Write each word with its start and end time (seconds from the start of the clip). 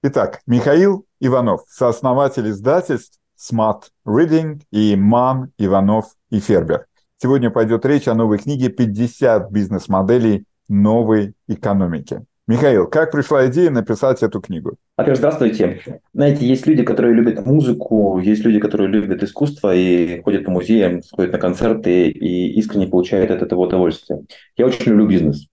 Итак, 0.00 0.42
Михаил 0.46 1.06
Иванов, 1.18 1.62
сооснователь 1.66 2.48
издательств 2.50 3.18
Smart 3.36 3.82
Reading 4.06 4.60
и 4.70 4.94
Ман, 4.94 5.50
Иванов 5.58 6.14
и 6.30 6.38
Фербер. 6.38 6.86
Сегодня 7.16 7.50
пойдет 7.50 7.84
речь 7.84 8.06
о 8.06 8.14
новой 8.14 8.38
книге 8.38 8.68
«50 8.68 9.50
бизнес-моделей 9.50 10.44
новой 10.68 11.34
экономики». 11.48 12.24
Михаил, 12.46 12.86
как 12.86 13.10
пришла 13.10 13.48
идея 13.48 13.70
написать 13.70 14.22
эту 14.22 14.40
книгу? 14.40 14.76
Во-первых, 14.96 15.18
здравствуйте. 15.18 16.00
Знаете, 16.14 16.46
есть 16.46 16.64
люди, 16.68 16.84
которые 16.84 17.12
любят 17.12 17.44
музыку, 17.44 18.20
есть 18.20 18.44
люди, 18.44 18.60
которые 18.60 18.88
любят 18.88 19.24
искусство 19.24 19.74
и 19.74 20.22
ходят 20.22 20.44
по 20.44 20.52
музеям, 20.52 21.02
ходят 21.10 21.32
на 21.32 21.38
концерты 21.38 22.08
и 22.08 22.56
искренне 22.56 22.86
получают 22.86 23.32
от 23.32 23.42
этого 23.42 23.62
удовольствие. 23.62 24.22
Я 24.56 24.66
очень 24.66 24.92
люблю 24.92 25.08
бизнес. 25.08 25.48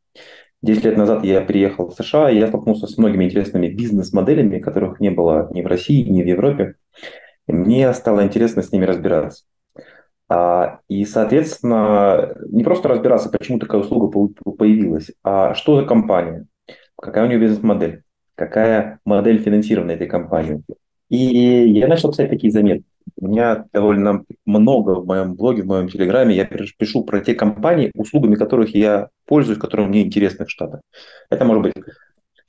Десять 0.65 0.85
лет 0.85 0.97
назад 0.97 1.23
я 1.23 1.41
приехал 1.41 1.89
в 1.89 1.93
США, 1.93 2.31
и 2.31 2.39
я 2.39 2.47
столкнулся 2.47 2.87
с 2.87 2.97
многими 2.97 3.25
интересными 3.25 3.67
бизнес-моделями, 3.67 4.57
которых 4.57 4.99
не 4.99 5.11
было 5.11 5.47
ни 5.53 5.61
в 5.61 5.67
России, 5.67 6.09
ни 6.09 6.23
в 6.23 6.25
Европе. 6.25 6.73
И 7.45 7.51
мне 7.51 7.93
стало 7.93 8.23
интересно 8.23 8.63
с 8.63 8.71
ними 8.71 8.83
разбираться. 8.83 9.43
А, 10.27 10.79
и, 10.87 11.05
соответственно, 11.05 12.35
не 12.49 12.63
просто 12.63 12.89
разбираться, 12.89 13.29
почему 13.29 13.59
такая 13.59 13.81
услуга 13.81 14.07
появилась, 14.57 15.11
а 15.23 15.53
что 15.53 15.79
за 15.79 15.85
компания, 15.85 16.47
какая 16.99 17.25
у 17.25 17.27
нее 17.27 17.37
бизнес-модель, 17.37 18.01
какая 18.33 18.99
модель 19.05 19.37
финансирования 19.37 19.93
этой 19.93 20.07
компании. 20.07 20.63
И 21.09 21.17
я 21.17 21.87
начал 21.87 22.09
писать 22.09 22.31
такие 22.31 22.51
заметки. 22.51 22.87
У 23.17 23.27
меня 23.27 23.65
довольно 23.71 24.23
много 24.45 24.99
в 24.99 25.05
моем 25.05 25.35
блоге, 25.35 25.63
в 25.63 25.67
моем 25.67 25.87
телеграме. 25.87 26.35
Я 26.35 26.45
пишу 26.45 27.03
про 27.03 27.19
те 27.21 27.35
компании, 27.35 27.91
услугами 27.95 28.35
которых 28.35 28.75
я 28.75 29.09
пользуюсь, 29.25 29.59
которые 29.59 29.87
мне 29.87 30.03
интересны 30.03 30.45
в 30.45 30.51
Штатах. 30.51 30.81
Это 31.29 31.45
может 31.45 31.63
быть 31.63 31.73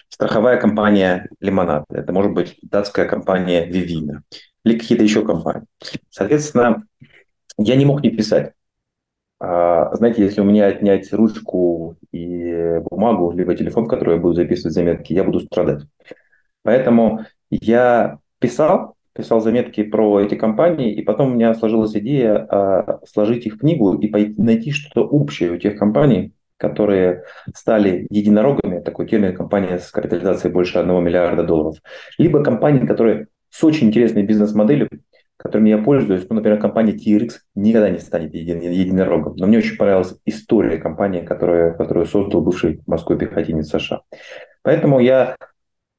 страховая 0.09 0.59
компания 0.59 1.29
Лимонад, 1.41 1.85
это 1.91 2.13
может 2.13 2.33
быть 2.33 2.57
датская 2.63 3.07
компания 3.07 3.67
Вивина 3.67 4.23
или 4.65 4.79
какие-то 4.79 5.05
еще 5.05 5.25
компании. 5.25 5.67
Соответственно, 6.11 6.85
я 7.59 7.77
не 7.77 7.85
мог 7.85 8.03
не 8.03 8.11
писать. 8.11 8.53
А, 9.39 9.95
знаете, 9.95 10.25
если 10.25 10.41
у 10.41 10.45
меня 10.45 10.67
отнять 10.67 11.13
ручку 11.13 11.97
и 12.13 12.81
бумагу, 12.91 13.33
либо 13.33 13.55
телефон, 13.55 13.85
в 13.85 13.89
который 13.89 14.15
я 14.15 14.21
буду 14.21 14.35
записывать 14.35 14.75
заметки, 14.75 15.13
я 15.13 15.25
буду 15.25 15.41
страдать. 15.41 15.85
Поэтому 16.63 17.27
я 17.51 18.19
писал, 18.39 18.96
писал 19.17 19.41
заметки 19.41 19.83
про 19.83 20.21
эти 20.21 20.35
компании, 20.35 20.93
и 20.93 21.03
потом 21.03 21.33
у 21.33 21.35
меня 21.35 21.55
сложилась 21.55 21.97
идея 21.97 22.47
а, 22.51 23.01
сложить 23.07 23.47
их 23.47 23.55
в 23.55 23.59
книгу 23.59 23.95
и 23.95 24.09
пойти, 24.09 24.35
найти 24.41 24.71
что-то 24.71 25.07
общее 25.07 25.53
у 25.53 25.57
тех 25.57 25.79
компаний, 25.79 26.33
которые 26.59 27.25
стали 27.55 28.07
единорогами, 28.11 28.81
такой 28.81 29.07
термин 29.07 29.35
компания 29.35 29.79
с 29.79 29.91
капитализацией 29.91 30.53
больше 30.53 30.79
1 30.79 31.05
миллиарда 31.05 31.43
долларов, 31.43 31.77
либо 32.19 32.43
компании, 32.43 32.87
которые 32.87 33.29
с 33.51 33.63
очень 33.65 33.89
интересной 33.89 34.23
бизнес-моделью, 34.23 34.89
которыми 35.37 35.71
я 35.71 35.79
пользуюсь. 35.79 36.27
Ну, 36.29 36.37
например, 36.37 36.59
компания 36.59 36.93
TRX 36.93 37.35
никогда 37.55 37.91
не 37.91 37.99
станет 37.99 38.35
един, 38.35 38.61
единорогом. 38.61 39.37
Но 39.37 39.47
мне 39.47 39.59
очень 39.59 39.77
понравилась 39.77 40.15
история 40.25 40.79
компании, 40.79 41.23
которая, 41.23 41.73
которую 41.75 42.07
создал 42.07 42.41
бывший 42.41 42.81
морской 42.87 43.19
пехотинец 43.19 43.69
США. 43.69 44.03
Поэтому 44.63 44.99
я 44.99 45.37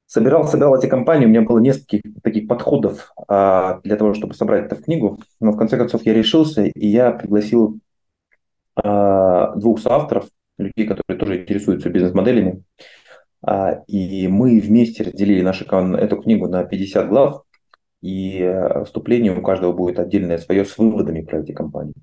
собирал, 0.08 0.47
собирал 0.47 0.75
эти 0.75 0.88
компании, 0.88 1.25
у 1.25 1.30
меня 1.30 1.41
было 1.41 1.59
несколько 1.59 2.00
таких 2.23 2.47
подходов 2.47 3.13
а, 3.27 3.80
для 3.83 3.97
того, 3.97 4.13
чтобы 4.13 4.33
собрать 4.33 4.66
это 4.66 4.75
в 4.75 4.83
книгу, 4.83 5.19
но 5.39 5.52
в 5.52 5.58
конце 5.58 5.77
концов 5.77 6.03
я 6.05 6.13
решился, 6.13 6.63
и 6.63 6.88
я 6.88 7.11
пригласил 7.11 7.80
а, 8.75 9.53
двух 9.55 9.80
соавторов, 9.80 10.30
людей, 10.58 10.88
которые 10.88 11.19
тоже 11.19 11.41
интересуются 11.41 11.89
бизнес-моделями, 11.89 12.63
а, 13.45 13.83
и 13.88 14.28
мы 14.28 14.59
вместе 14.59 15.03
разделили 15.03 15.41
нашу, 15.41 15.66
эту 15.66 16.17
книгу 16.17 16.47
на 16.47 16.63
50 16.63 17.09
глав, 17.09 17.44
и 18.02 18.41
а, 18.41 18.85
вступление 18.85 19.38
у 19.38 19.41
каждого 19.41 19.73
будет 19.73 20.00
отдельное 20.00 20.38
свое 20.38 20.66
с 20.66 20.78
выводами 20.78 21.22
про 21.22 21.41
эти 21.41 21.52
компании. 21.52 21.94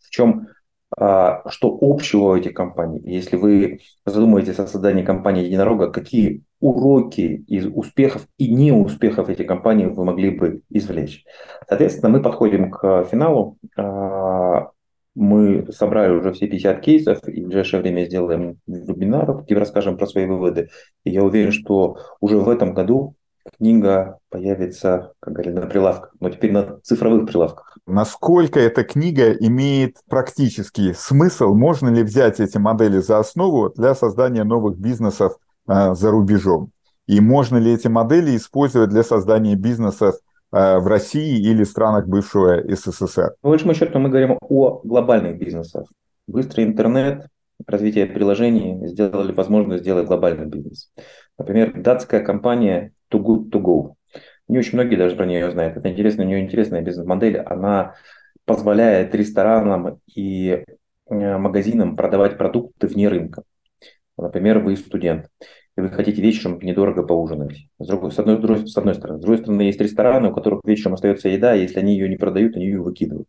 В 0.00 0.10
чем 0.10 0.48
что 0.96 1.78
общего 1.80 2.32
у 2.32 2.36
этих 2.36 2.54
компаний? 2.54 3.00
Если 3.04 3.36
вы 3.36 3.80
задумаетесь 4.04 4.58
о 4.58 4.66
создании 4.66 5.02
компании 5.02 5.44
единорога, 5.44 5.90
какие 5.90 6.42
уроки 6.60 7.44
из 7.48 7.66
успехов 7.66 8.26
и 8.38 8.52
неуспехов 8.52 9.28
этих 9.28 9.46
компаний 9.46 9.86
вы 9.86 10.04
могли 10.04 10.30
бы 10.30 10.62
извлечь? 10.68 11.24
Соответственно, 11.68 12.10
мы 12.10 12.22
подходим 12.22 12.70
к 12.70 13.04
финалу. 13.04 13.56
А, 13.76 14.70
мы 15.14 15.66
собрали 15.72 16.12
уже 16.12 16.32
все 16.32 16.46
50 16.46 16.80
кейсов 16.80 17.28
и 17.28 17.42
в 17.42 17.46
ближайшее 17.46 17.80
время 17.82 18.04
сделаем 18.04 18.58
вебинар, 18.66 19.42
где 19.42 19.54
расскажем 19.54 19.96
про 19.96 20.06
свои 20.06 20.26
выводы. 20.26 20.68
И 21.04 21.10
я 21.10 21.22
уверен, 21.22 21.52
что 21.52 21.98
уже 22.20 22.38
в 22.38 22.48
этом 22.48 22.74
году 22.74 23.14
книга 23.58 24.18
появится, 24.30 25.12
как 25.20 25.34
говорили, 25.34 25.54
на 25.54 25.66
прилавках, 25.66 26.14
но 26.20 26.30
теперь 26.30 26.52
на 26.52 26.80
цифровых 26.82 27.26
прилавках. 27.26 27.78
Насколько 27.86 28.60
эта 28.60 28.84
книга 28.84 29.32
имеет 29.32 29.96
практический 30.08 30.92
смысл? 30.94 31.54
Можно 31.54 31.88
ли 31.88 32.02
взять 32.02 32.40
эти 32.40 32.58
модели 32.58 32.98
за 32.98 33.18
основу 33.18 33.70
для 33.70 33.94
создания 33.94 34.44
новых 34.44 34.78
бизнесов 34.78 35.36
э, 35.68 35.94
за 35.94 36.10
рубежом? 36.10 36.70
И 37.06 37.20
можно 37.20 37.56
ли 37.56 37.72
эти 37.72 37.88
модели 37.88 38.36
использовать 38.36 38.90
для 38.90 39.02
создания 39.02 39.56
бизнесов 39.56 40.14
э, 40.52 40.78
в 40.78 40.86
России 40.86 41.40
или 41.40 41.64
странах 41.64 42.06
бывшего 42.06 42.62
СССР? 42.62 43.34
По 43.40 43.48
большому 43.48 43.74
счету 43.74 43.98
мы 43.98 44.08
говорим 44.08 44.38
о 44.40 44.80
глобальных 44.84 45.38
бизнесах. 45.38 45.86
Быстрый 46.28 46.64
интернет, 46.64 47.26
развитие 47.66 48.06
приложений 48.06 48.88
сделали 48.88 49.32
возможность 49.32 49.82
сделать 49.82 50.06
глобальный 50.06 50.46
бизнес. 50.46 50.92
Например, 51.38 51.72
датская 51.74 52.24
компания 52.24 52.92
Too 53.12 53.22
Good 53.22 53.50
To 53.50 53.60
Go. 53.60 53.94
Не 54.48 54.58
очень 54.58 54.74
многие 54.74 54.96
даже 54.96 55.16
про 55.16 55.26
нее 55.26 55.50
знают. 55.50 55.76
Это 55.76 55.88
интересно, 55.88 56.24
у 56.24 56.26
нее 56.26 56.40
интересная 56.40 56.82
бизнес-модель. 56.82 57.38
Она 57.38 57.94
позволяет 58.44 59.14
ресторанам 59.14 60.00
и 60.14 60.64
э, 61.08 61.38
магазинам 61.38 61.96
продавать 61.96 62.36
продукты 62.36 62.86
вне 62.86 63.08
рынка. 63.08 63.44
Например, 64.16 64.58
вы 64.58 64.76
студент, 64.76 65.28
и 65.76 65.80
вы 65.80 65.90
хотите 65.90 66.20
вечером 66.20 66.58
недорого 66.60 67.02
поужинать. 67.02 67.66
С, 67.78 67.86
другой, 67.86 68.12
с, 68.12 68.18
одной, 68.18 68.66
с 68.66 68.76
одной 68.76 68.94
стороны. 68.94 69.18
С 69.18 69.22
другой 69.22 69.38
стороны, 69.38 69.62
есть 69.62 69.80
рестораны, 69.80 70.30
у 70.30 70.34
которых 70.34 70.60
вечером 70.64 70.94
остается 70.94 71.28
еда, 71.28 71.54
и 71.54 71.62
если 71.62 71.78
они 71.78 71.94
ее 71.94 72.08
не 72.08 72.16
продают, 72.16 72.56
они 72.56 72.66
ее 72.66 72.82
выкидывают. 72.82 73.28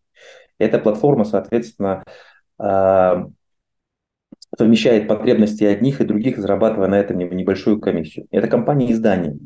Эта 0.58 0.80
платформа, 0.80 1.24
соответственно, 1.24 2.04
э, 2.60 3.26
совмещает 4.58 5.08
потребности 5.08 5.64
одних 5.64 6.02
и 6.02 6.06
других, 6.06 6.38
зарабатывая 6.38 6.88
на 6.88 7.00
этом 7.00 7.18
небольшую 7.18 7.80
комиссию. 7.80 8.28
Это 8.32 8.48
компания 8.48 8.92
издания. 8.92 9.38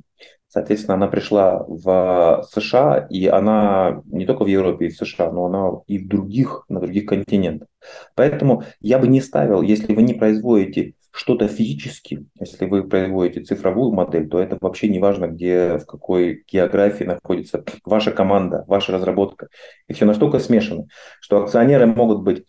Соответственно, 0.50 0.96
она 0.96 1.08
пришла 1.08 1.66
в 1.68 2.48
США, 2.52 3.08
и 3.10 3.28
она 3.28 4.02
не 4.06 4.26
только 4.26 4.44
в 4.44 4.48
Европе 4.48 4.86
и 4.86 4.90
в 4.90 4.96
США, 4.96 5.32
но 5.32 5.46
она 5.46 5.82
и 5.88 5.98
в 5.98 6.08
других, 6.08 6.64
на 6.70 6.80
других 6.80 7.06
континентах. 7.06 7.68
Поэтому 8.16 8.64
я 8.80 8.98
бы 8.98 9.08
не 9.08 9.20
ставил, 9.22 9.62
если 9.62 9.94
вы 9.94 10.04
не 10.04 10.14
производите 10.14 10.94
что-то 11.12 11.48
физически, 11.48 12.28
если 12.40 12.66
вы 12.66 12.88
производите 12.88 13.42
цифровую 13.42 13.92
модель, 13.92 14.30
то 14.30 14.40
это 14.40 14.58
вообще 14.62 14.88
не 14.88 15.00
важно, 15.00 15.28
где, 15.28 15.80
в 15.80 15.86
какой 15.86 16.44
географии 16.48 17.04
находится 17.04 17.64
ваша 17.84 18.12
команда, 18.12 18.64
ваша 18.68 18.94
разработка. 18.94 19.48
И 19.88 19.94
все 19.94 20.06
настолько 20.06 20.40
смешано, 20.40 20.86
что 21.20 21.44
акционеры 21.44 21.88
могут 21.88 22.22
быть 22.22 22.46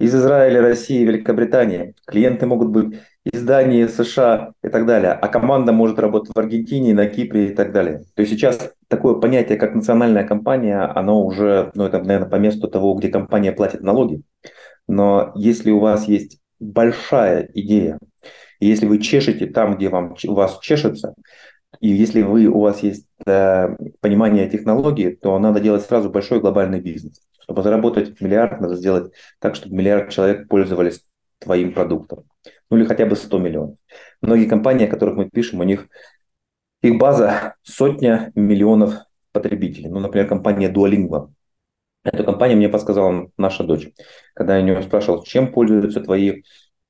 из 0.00 0.14
Израиля, 0.14 0.62
России, 0.62 1.04
Великобритании. 1.04 1.94
Клиенты 2.06 2.46
могут 2.46 2.70
быть 2.70 3.00
из 3.24 3.42
Дании, 3.42 3.86
США 3.86 4.52
и 4.62 4.68
так 4.68 4.86
далее. 4.86 5.12
А 5.12 5.28
команда 5.28 5.72
может 5.72 5.98
работать 5.98 6.34
в 6.34 6.38
Аргентине, 6.38 6.94
на 6.94 7.06
Кипре 7.06 7.48
и 7.48 7.54
так 7.54 7.72
далее. 7.72 8.04
То 8.14 8.22
есть 8.22 8.32
сейчас 8.32 8.72
такое 8.88 9.14
понятие, 9.14 9.58
как 9.58 9.74
национальная 9.74 10.24
компания, 10.24 10.80
оно 10.80 11.24
уже, 11.24 11.70
ну 11.74 11.84
это, 11.84 12.00
наверное, 12.00 12.28
по 12.28 12.36
месту 12.36 12.68
того, 12.68 12.94
где 12.94 13.08
компания 13.08 13.52
платит 13.52 13.80
налоги. 13.80 14.22
Но 14.86 15.32
если 15.34 15.70
у 15.70 15.78
вас 15.78 16.06
есть 16.06 16.38
большая 16.60 17.48
идея, 17.54 17.98
и 18.60 18.66
если 18.66 18.86
вы 18.86 18.98
чешете 18.98 19.46
там, 19.46 19.76
где 19.76 19.88
вам, 19.88 20.14
у 20.26 20.34
вас 20.34 20.58
чешется, 20.60 21.14
и 21.80 21.88
если 21.88 22.22
вы, 22.22 22.46
у 22.46 22.60
вас 22.60 22.82
есть 22.82 23.06
э, 23.26 23.76
понимание 24.00 24.48
технологии, 24.48 25.10
то 25.10 25.38
надо 25.38 25.60
делать 25.60 25.82
сразу 25.82 26.10
большой 26.10 26.40
глобальный 26.40 26.80
бизнес. 26.80 27.20
Чтобы 27.40 27.62
заработать 27.62 28.20
миллиард, 28.20 28.60
надо 28.60 28.76
сделать 28.76 29.12
так, 29.38 29.54
чтобы 29.54 29.74
миллиард 29.74 30.10
человек 30.10 30.48
пользовались 30.48 31.02
твоим 31.38 31.72
продуктом. 31.72 32.24
Ну 32.70 32.76
или 32.76 32.84
хотя 32.84 33.06
бы 33.06 33.16
100 33.16 33.38
миллионов. 33.38 33.76
Многие 34.20 34.46
компании, 34.46 34.86
о 34.86 34.90
которых 34.90 35.16
мы 35.16 35.30
пишем, 35.30 35.60
у 35.60 35.64
них 35.64 35.88
их 36.82 36.98
база 36.98 37.54
сотня 37.62 38.32
миллионов 38.34 38.94
потребителей. 39.32 39.88
Ну, 39.88 40.00
например, 40.00 40.28
компания 40.28 40.70
Duolingo. 40.70 41.30
Эту 42.04 42.24
компанию 42.24 42.58
мне 42.58 42.68
подсказала 42.68 43.30
наша 43.38 43.64
дочь. 43.64 43.90
Когда 44.34 44.56
я 44.56 44.62
у 44.62 44.66
нее 44.66 44.82
спрашивал, 44.82 45.22
чем 45.22 45.52
пользуются 45.52 46.00
твои 46.00 46.42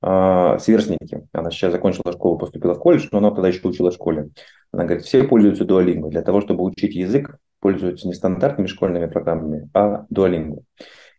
э, 0.02 0.58
сверстники. 0.58 1.26
Она 1.32 1.50
сейчас 1.50 1.72
закончила 1.72 2.12
школу, 2.12 2.38
поступила 2.38 2.74
в 2.74 2.80
колледж, 2.80 3.08
но 3.12 3.18
она 3.18 3.30
тогда 3.30 3.48
еще 3.48 3.66
учила 3.66 3.90
в 3.90 3.94
школе. 3.94 4.30
Она 4.72 4.84
говорит, 4.84 5.04
все 5.04 5.22
пользуются 5.24 5.64
Duolingo. 5.64 6.10
Для 6.10 6.22
того, 6.22 6.40
чтобы 6.40 6.64
учить 6.64 6.94
язык, 6.94 7.38
пользуются 7.60 8.08
не 8.08 8.14
стандартными 8.14 8.66
школьными 8.66 9.06
программами, 9.06 9.70
а 9.72 10.04
Duolingo. 10.12 10.62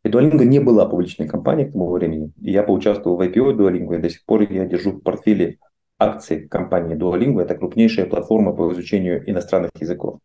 И 0.05 0.07
Duolingo 0.07 0.45
не 0.45 0.59
была 0.59 0.85
публичной 0.85 1.27
компанией 1.27 1.67
к 1.67 1.71
тому 1.71 1.91
времени. 1.91 2.31
И 2.39 2.51
я 2.51 2.61
поучаствовал 2.61 3.17
в 3.17 3.21
IPO 3.21 3.55
Duolingo, 3.57 3.97
и 3.97 4.01
до 4.01 4.09
сих 4.11 4.23
пор 4.23 4.43
я 4.43 4.65
держу 4.65 4.91
в 4.91 4.99
портфеле 5.01 5.57
акции 5.97 6.45
компании 6.45 6.95
Duolingo. 6.95 7.41
Это 7.41 7.55
крупнейшая 7.55 8.05
платформа 8.05 8.53
по 8.53 8.71
изучению 8.71 9.27
иностранных 9.27 9.71
языков. 9.79 10.19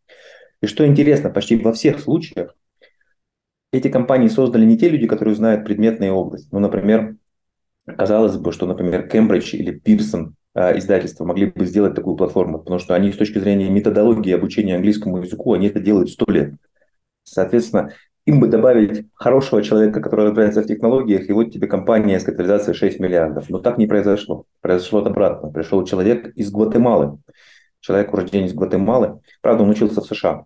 И 0.60 0.66
что 0.66 0.86
интересно, 0.86 1.30
почти 1.30 1.56
во 1.56 1.72
всех 1.72 1.98
случаях 1.98 2.54
эти 3.72 3.88
компании 3.88 4.28
создали 4.28 4.66
не 4.66 4.76
те 4.76 4.90
люди, 4.90 5.06
которые 5.06 5.34
знают 5.34 5.64
предметные 5.64 6.12
области. 6.12 6.48
Ну, 6.52 6.58
например, 6.58 7.16
казалось 7.86 8.36
бы, 8.36 8.52
что, 8.52 8.66
например, 8.66 9.08
Кембридж 9.08 9.54
или 9.54 9.70
Пирсон 9.70 10.34
а, 10.52 10.76
издательства 10.76 11.24
могли 11.24 11.46
бы 11.46 11.64
сделать 11.64 11.94
такую 11.94 12.16
платформу, 12.16 12.58
потому 12.58 12.80
что 12.80 12.94
они 12.94 13.12
с 13.12 13.16
точки 13.16 13.38
зрения 13.38 13.70
методологии 13.70 14.34
обучения 14.34 14.76
английскому 14.76 15.22
языку, 15.22 15.54
они 15.54 15.68
это 15.68 15.80
делают 15.80 16.10
сто 16.10 16.30
лет. 16.30 16.52
Соответственно, 17.22 17.94
им 18.26 18.40
бы 18.40 18.48
добавить 18.48 19.06
хорошего 19.14 19.62
человека, 19.62 20.00
который 20.00 20.26
разбирается 20.26 20.62
в 20.62 20.66
технологиях, 20.66 21.28
и 21.28 21.32
вот 21.32 21.52
тебе 21.52 21.66
компания 21.66 22.18
с 22.18 22.24
капитализацией 22.24 22.76
6 22.76 23.00
миллиардов. 23.00 23.48
Но 23.48 23.58
так 23.58 23.78
не 23.78 23.86
произошло. 23.86 24.44
Произошло 24.60 25.04
обратно. 25.04 25.50
Пришел 25.50 25.84
человек 25.84 26.28
из 26.36 26.50
Гватемалы. 26.50 27.18
Человек 27.80 28.12
рожден 28.12 28.44
из 28.44 28.54
Гватемалы. 28.54 29.20
Правда, 29.40 29.62
он 29.64 29.70
учился 29.70 30.00
в 30.00 30.06
США. 30.06 30.44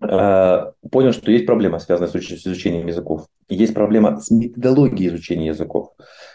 А, 0.00 0.72
понял, 0.90 1.12
что 1.12 1.30
есть 1.30 1.46
проблема, 1.46 1.78
связанная 1.78 2.10
с 2.10 2.16
изучением 2.16 2.86
языков. 2.86 3.26
Есть 3.48 3.74
проблема 3.74 4.20
с 4.20 4.30
методологией 4.30 5.08
изучения 5.08 5.48
языков 5.48 5.92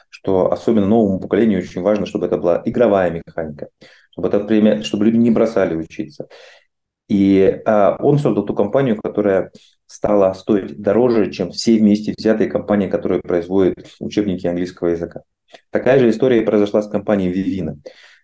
что 0.09 0.51
особенно 0.51 0.87
новому 0.87 1.19
поколению 1.19 1.59
очень 1.59 1.81
важно, 1.81 2.05
чтобы 2.05 2.25
это 2.25 2.37
была 2.37 2.61
игровая 2.65 3.11
механика, 3.11 3.69
чтобы, 4.11 4.29
это, 4.29 4.83
чтобы 4.83 5.05
люди 5.05 5.17
не 5.17 5.31
бросали 5.31 5.75
учиться. 5.75 6.27
И 7.07 7.61
а, 7.65 7.97
он 7.99 8.17
создал 8.19 8.45
ту 8.45 8.53
компанию, 8.53 8.99
которая 9.01 9.51
стала 9.97 10.31
стоить 10.33 10.79
дороже, 10.79 11.31
чем 11.31 11.49
все 11.49 11.79
вместе 11.79 12.13
взятые 12.15 12.51
компании, 12.51 12.87
которые 12.87 13.19
производят 13.19 13.95
учебники 13.99 14.45
английского 14.45 14.89
языка. 14.89 15.21
Такая 15.71 15.97
же 15.97 16.11
история 16.11 16.43
произошла 16.43 16.83
с 16.83 16.87
компанией 16.87 17.33
Vivino. 17.33 17.77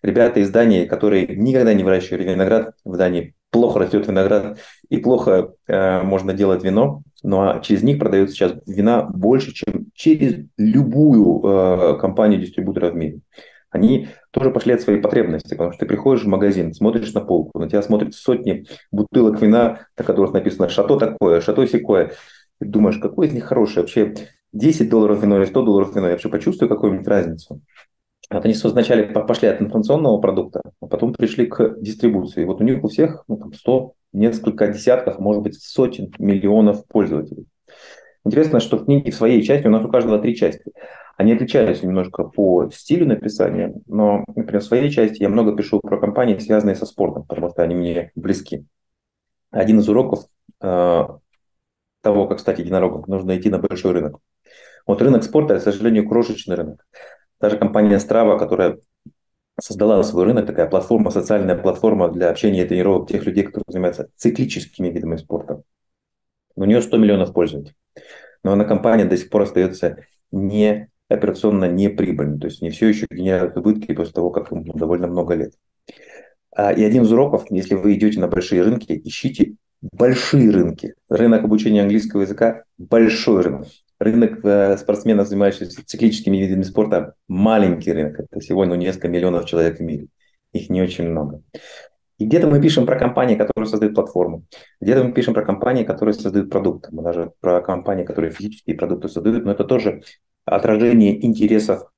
Ребята 0.04 0.40
из 0.40 0.52
Дании, 0.52 0.86
которые 0.86 1.26
никогда 1.36 1.74
не 1.74 1.84
выращивали 1.84 2.24
виноград, 2.24 2.76
в 2.86 2.96
Дании 2.96 3.34
плохо 3.50 3.80
растет 3.80 4.08
виноград 4.08 4.60
и 4.90 4.98
плохо 4.98 5.54
э, 5.68 6.04
можно 6.04 6.34
делать 6.34 6.64
вино, 6.64 7.02
но 7.24 7.60
через 7.60 7.82
них 7.82 7.98
продается 7.98 8.36
сейчас 8.36 8.54
вина 8.68 9.02
больше, 9.04 9.52
чем 9.52 9.88
через 9.96 10.46
любую 10.58 11.42
э, 11.44 11.98
компанию-дистрибутора 12.00 12.92
в 12.92 12.96
мире. 12.96 13.20
Они 13.74 14.08
тоже 14.32 14.52
пошли 14.52 14.74
от 14.74 14.82
своей 14.82 15.02
потребности, 15.02 15.56
потому 15.56 15.72
что 15.72 15.80
ты 15.80 15.86
приходишь 15.88 16.24
в 16.24 16.28
магазин, 16.28 16.74
смотришь 16.74 17.14
на 17.14 17.22
полку, 17.22 17.60
на 17.60 17.68
тебя 17.68 17.82
смотрят 17.82 18.14
сотни 18.14 18.66
бутылок 18.92 19.42
вина, 19.42 19.88
на 19.98 20.06
которых 20.06 20.32
написано 20.32 20.70
«шато 20.70 20.98
такое», 20.98 21.42
«шато 21.42 21.68
секое». 21.68 22.12
Ты 22.60 22.68
думаешь, 22.68 23.00
какой 23.00 23.28
из 23.28 23.34
них 23.34 23.46
хороший? 23.46 23.80
Вообще 23.80 24.14
10 24.54 24.90
долларов 24.90 25.22
вино 25.22 25.40
или 25.40 25.46
100 25.46 25.64
долларов 25.64 25.96
вино, 25.96 26.06
я 26.06 26.14
вообще 26.14 26.30
почувствую 26.30 26.70
какую-нибудь 26.70 27.08
разницу. 27.08 27.62
Вот 28.30 28.46
они 28.46 28.54
вначале 28.54 29.06
пошли 29.06 29.48
от 29.48 29.62
информационного 29.62 30.20
продукта, 30.20 30.62
а 30.80 30.86
потом 30.86 31.14
пришли 31.14 31.48
к 31.48 31.76
дистрибуции. 31.82 32.46
Вот 32.46 32.62
у 32.62 32.64
них 32.64 32.84
у 32.84 32.88
всех 32.88 33.24
ну, 33.28 33.38
там 33.38 33.54
100, 33.54 33.94
несколько 34.14 34.68
десятков, 34.68 35.20
может 35.20 35.42
быть, 35.42 35.60
сотен 35.60 36.12
миллионов 36.20 36.88
пользователей. 36.88 37.48
Интересно, 38.24 38.60
что 38.60 38.78
в 38.78 38.86
книге 38.86 39.12
в 39.12 39.16
своей 39.16 39.42
части, 39.44 39.68
у 39.68 39.72
нас 39.72 39.84
у 39.84 39.90
каждого 39.90 40.20
три 40.20 40.36
части. 40.36 40.72
Они 41.16 41.34
отличаются 41.34 41.86
немножко 41.86 42.24
по 42.24 42.70
стилю 42.72 43.06
написания, 43.06 43.74
но, 43.86 44.24
например, 44.36 44.62
в 44.62 44.66
своей 44.66 44.90
части 44.90 45.22
я 45.22 45.30
много 45.30 45.56
пишу 45.56 45.80
про 45.80 46.00
компании, 46.00 46.38
связанные 46.40 46.76
со 46.76 46.86
спортом, 46.86 47.26
потому 47.26 47.50
что 47.50 47.62
они 47.62 47.76
мне 47.76 48.12
близки. 48.16 48.66
Один 49.52 49.80
из 49.80 49.88
уроков 49.88 50.26
э, 50.62 51.08
того, 52.02 52.28
как 52.28 52.40
стать 52.40 52.60
единорогом, 52.60 53.04
нужно 53.08 53.38
идти 53.38 53.50
на 53.50 53.60
большой 53.60 53.92
рынок. 53.92 54.20
Вот 54.88 55.02
рынок 55.02 55.24
спорта, 55.24 55.60
к 55.60 55.62
сожалению, 55.62 56.10
крошечный 56.10 56.56
рынок. 56.56 56.86
Даже 57.40 57.58
компания 57.58 57.98
Strava, 57.98 58.40
которая 58.40 58.80
создала 59.62 60.02
свой 60.04 60.26
рынок, 60.26 60.48
такая 60.48 60.68
платформа, 60.68 61.12
социальная 61.12 61.56
платформа 61.56 62.10
для 62.10 62.30
общения 62.30 62.64
и 62.64 62.68
тренировок 62.68 63.08
тех 63.08 63.26
людей, 63.26 63.44
которые 63.44 63.66
занимаются 63.68 64.10
циклическими 64.16 64.90
видами 64.90 65.18
спорта. 65.18 65.62
У 66.56 66.66
нее 66.66 66.82
100 66.82 66.98
миллионов 66.98 67.34
пользователей. 67.34 67.76
Но 68.44 68.54
она 68.54 68.66
компания 68.66 69.06
до 69.06 69.16
сих 69.16 69.30
пор 69.30 69.44
остается 69.44 69.98
не 70.32 70.90
операционно 71.14 71.66
неприбыльной. 71.66 72.40
То 72.40 72.48
есть 72.48 72.62
не 72.62 72.70
все 72.70 72.88
еще 72.88 73.08
генерирует 73.10 73.58
убытки 73.58 73.94
после 73.94 74.14
того, 74.14 74.30
как 74.30 74.52
им 74.52 74.64
довольно 74.64 75.08
много 75.08 75.36
лет. 75.36 75.54
А, 76.56 76.72
и 76.72 76.84
один 76.84 77.04
из 77.04 77.12
уроков, 77.12 77.46
если 77.50 77.76
вы 77.76 77.96
идете 77.96 78.20
на 78.20 78.28
большие 78.28 78.62
рынки, 78.62 79.00
ищите 79.04 79.56
большие 79.92 80.50
рынки. 80.52 80.96
Рынок 81.10 81.44
обучения 81.44 81.82
английского 81.82 82.22
языка– 82.22 82.64
большой 82.78 83.42
рынок. 83.42 83.68
Рынок 84.00 84.44
э, 84.44 84.78
спортсменов, 84.78 85.28
занимающихся 85.28 85.86
циклическими 85.86 86.38
видами 86.38 86.64
спорта– 86.64 87.16
маленький 87.28 87.92
рынок. 87.92 88.20
Это 88.20 88.40
всего 88.40 88.66
ну, 88.66 88.76
несколько 88.76 89.08
миллионов 89.08 89.46
человек 89.46 89.80
в 89.80 89.82
мире. 89.82 90.08
Их 90.54 90.70
не 90.70 90.82
очень 90.82 91.08
много. 91.08 91.42
И 92.20 92.26
где-то 92.26 92.48
мы 92.48 92.62
пишем 92.62 92.86
про 92.86 92.98
компании, 92.98 93.36
которые 93.36 93.68
создают 93.68 93.96
платформу. 93.96 94.46
Где-то 94.80 95.04
мы 95.04 95.14
пишем 95.14 95.34
про 95.34 95.44
компании, 95.44 95.84
которые 95.84 96.14
создают 96.14 96.50
продукты. 96.50 96.90
Мы 96.92 97.02
даже 97.02 97.32
про 97.40 97.60
компании, 97.62 98.04
которые 98.04 98.32
физические 98.32 98.78
продукты 98.78 99.10
создают. 99.10 99.44
Но 99.44 99.52
это 99.52 99.64
тоже 99.64 100.04
отражение 100.46 101.26
интересов 101.26 101.92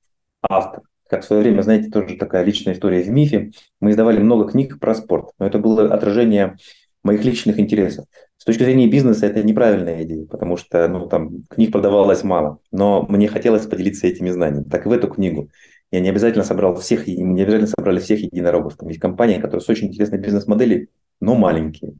автора. 0.48 0.82
Как 1.08 1.22
в 1.22 1.26
свое 1.26 1.42
время, 1.42 1.62
знаете, 1.62 1.88
тоже 1.90 2.16
такая 2.16 2.44
личная 2.44 2.74
история 2.74 3.02
в 3.02 3.08
МИФе. 3.08 3.52
Мы 3.80 3.90
издавали 3.90 4.18
много 4.18 4.50
книг 4.50 4.80
про 4.80 4.94
спорт. 4.94 5.30
Но 5.38 5.46
это 5.46 5.58
было 5.58 5.92
отражение 5.92 6.56
моих 7.04 7.24
личных 7.24 7.60
интересов. 7.60 8.06
С 8.36 8.44
точки 8.44 8.64
зрения 8.64 8.88
бизнеса 8.88 9.26
это 9.26 9.42
неправильная 9.42 10.02
идея, 10.02 10.26
потому 10.26 10.56
что 10.56 10.86
ну, 10.88 11.08
там, 11.08 11.44
книг 11.48 11.72
продавалось 11.72 12.24
мало, 12.24 12.58
но 12.72 13.06
мне 13.08 13.28
хотелось 13.28 13.66
поделиться 13.66 14.06
этими 14.08 14.30
знаниями. 14.30 14.64
Так 14.64 14.86
и 14.86 14.88
в 14.88 14.92
эту 14.92 15.08
книгу 15.08 15.48
я 15.92 16.00
не 16.00 16.08
обязательно 16.08 16.44
собрал 16.44 16.74
всех, 16.74 17.06
не 17.06 17.42
обязательно 17.42 17.68
собрали 17.68 18.00
всех 18.00 18.20
единорогов. 18.20 18.76
Там 18.76 18.88
есть 18.88 19.00
компании, 19.00 19.38
которые 19.38 19.60
с 19.60 19.68
очень 19.68 19.88
интересной 19.88 20.18
бизнес-моделью, 20.18 20.88
но 21.20 21.36
маленькие. 21.36 21.94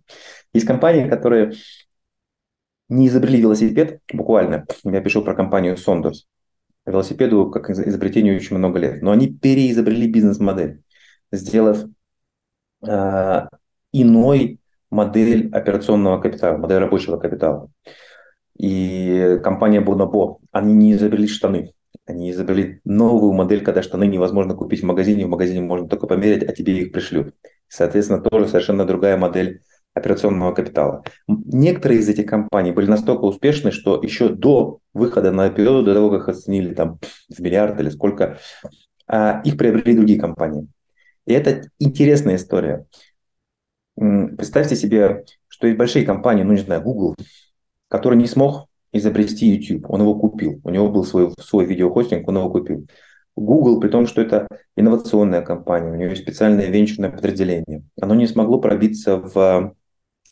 Есть 0.52 0.66
компании, 0.66 1.08
которые 1.08 1.52
не 2.88 3.08
изобрели 3.08 3.40
велосипед, 3.40 4.00
буквально. 4.12 4.66
Я 4.84 5.00
пишу 5.00 5.22
про 5.22 5.34
компанию 5.34 5.76
Sonders. 5.76 6.26
Велосипеду 6.86 7.50
как 7.50 7.68
изобретению 7.70 8.36
очень 8.36 8.56
много 8.56 8.78
лет. 8.78 9.02
Но 9.02 9.10
они 9.10 9.28
переизобрели 9.28 10.06
бизнес-модель, 10.10 10.82
сделав 11.32 11.84
э, 12.86 13.46
иной 13.92 14.60
модель 14.90 15.50
операционного 15.52 16.20
капитала, 16.20 16.56
модель 16.56 16.78
рабочего 16.78 17.16
капитала. 17.18 17.70
И 18.58 19.38
компания 19.42 19.80
Bonobo, 19.80 20.38
они 20.52 20.72
не 20.74 20.92
изобрели 20.92 21.26
штаны. 21.26 21.72
Они 22.06 22.30
изобрели 22.30 22.80
новую 22.84 23.32
модель, 23.32 23.64
когда 23.64 23.82
штаны 23.82 24.06
невозможно 24.06 24.54
купить 24.54 24.82
в 24.82 24.86
магазине, 24.86 25.26
в 25.26 25.30
магазине 25.30 25.60
можно 25.60 25.88
только 25.88 26.06
померить, 26.06 26.44
а 26.44 26.52
тебе 26.52 26.78
их 26.78 26.92
пришлют. 26.92 27.34
Соответственно, 27.68 28.20
тоже 28.20 28.46
совершенно 28.46 28.84
другая 28.84 29.16
модель 29.16 29.62
операционного 29.96 30.52
капитала. 30.52 31.02
Некоторые 31.26 32.00
из 32.00 32.08
этих 32.08 32.26
компаний 32.26 32.70
были 32.70 32.86
настолько 32.86 33.24
успешны, 33.24 33.72
что 33.72 34.00
еще 34.02 34.28
до 34.28 34.80
выхода 34.92 35.32
на 35.32 35.48
IPO, 35.48 35.82
до 35.82 35.94
того, 35.94 36.10
как 36.10 36.28
оценили 36.28 36.74
там 36.74 36.98
в 37.34 37.40
миллиард 37.40 37.80
или 37.80 37.88
сколько, 37.88 38.38
а, 39.06 39.40
их 39.42 39.56
приобрели 39.56 39.96
другие 39.96 40.20
компании. 40.20 40.68
И 41.24 41.32
это 41.32 41.62
интересная 41.78 42.36
история. 42.36 42.84
Представьте 43.96 44.76
себе, 44.76 45.24
что 45.48 45.66
есть 45.66 45.78
большие 45.78 46.04
компании, 46.04 46.42
ну 46.42 46.52
не 46.52 46.60
знаю, 46.60 46.82
Google, 46.82 47.16
который 47.88 48.18
не 48.18 48.26
смог 48.26 48.68
изобрести 48.92 49.46
YouTube, 49.46 49.88
он 49.88 50.02
его 50.02 50.14
купил. 50.14 50.60
У 50.62 50.68
него 50.68 50.90
был 50.90 51.04
свой, 51.04 51.32
свой 51.40 51.64
видеохостинг, 51.64 52.28
он 52.28 52.36
его 52.36 52.50
купил. 52.50 52.86
Google, 53.34 53.80
при 53.80 53.88
том, 53.88 54.06
что 54.06 54.20
это 54.20 54.46
инновационная 54.76 55.40
компания, 55.40 55.90
у 55.90 55.94
нее 55.94 56.10
есть 56.10 56.22
специальное 56.22 56.66
венчурное 56.66 57.10
подразделение, 57.10 57.82
оно 58.00 58.14
не 58.14 58.26
смогло 58.26 58.60
пробиться 58.60 59.16
в 59.16 59.74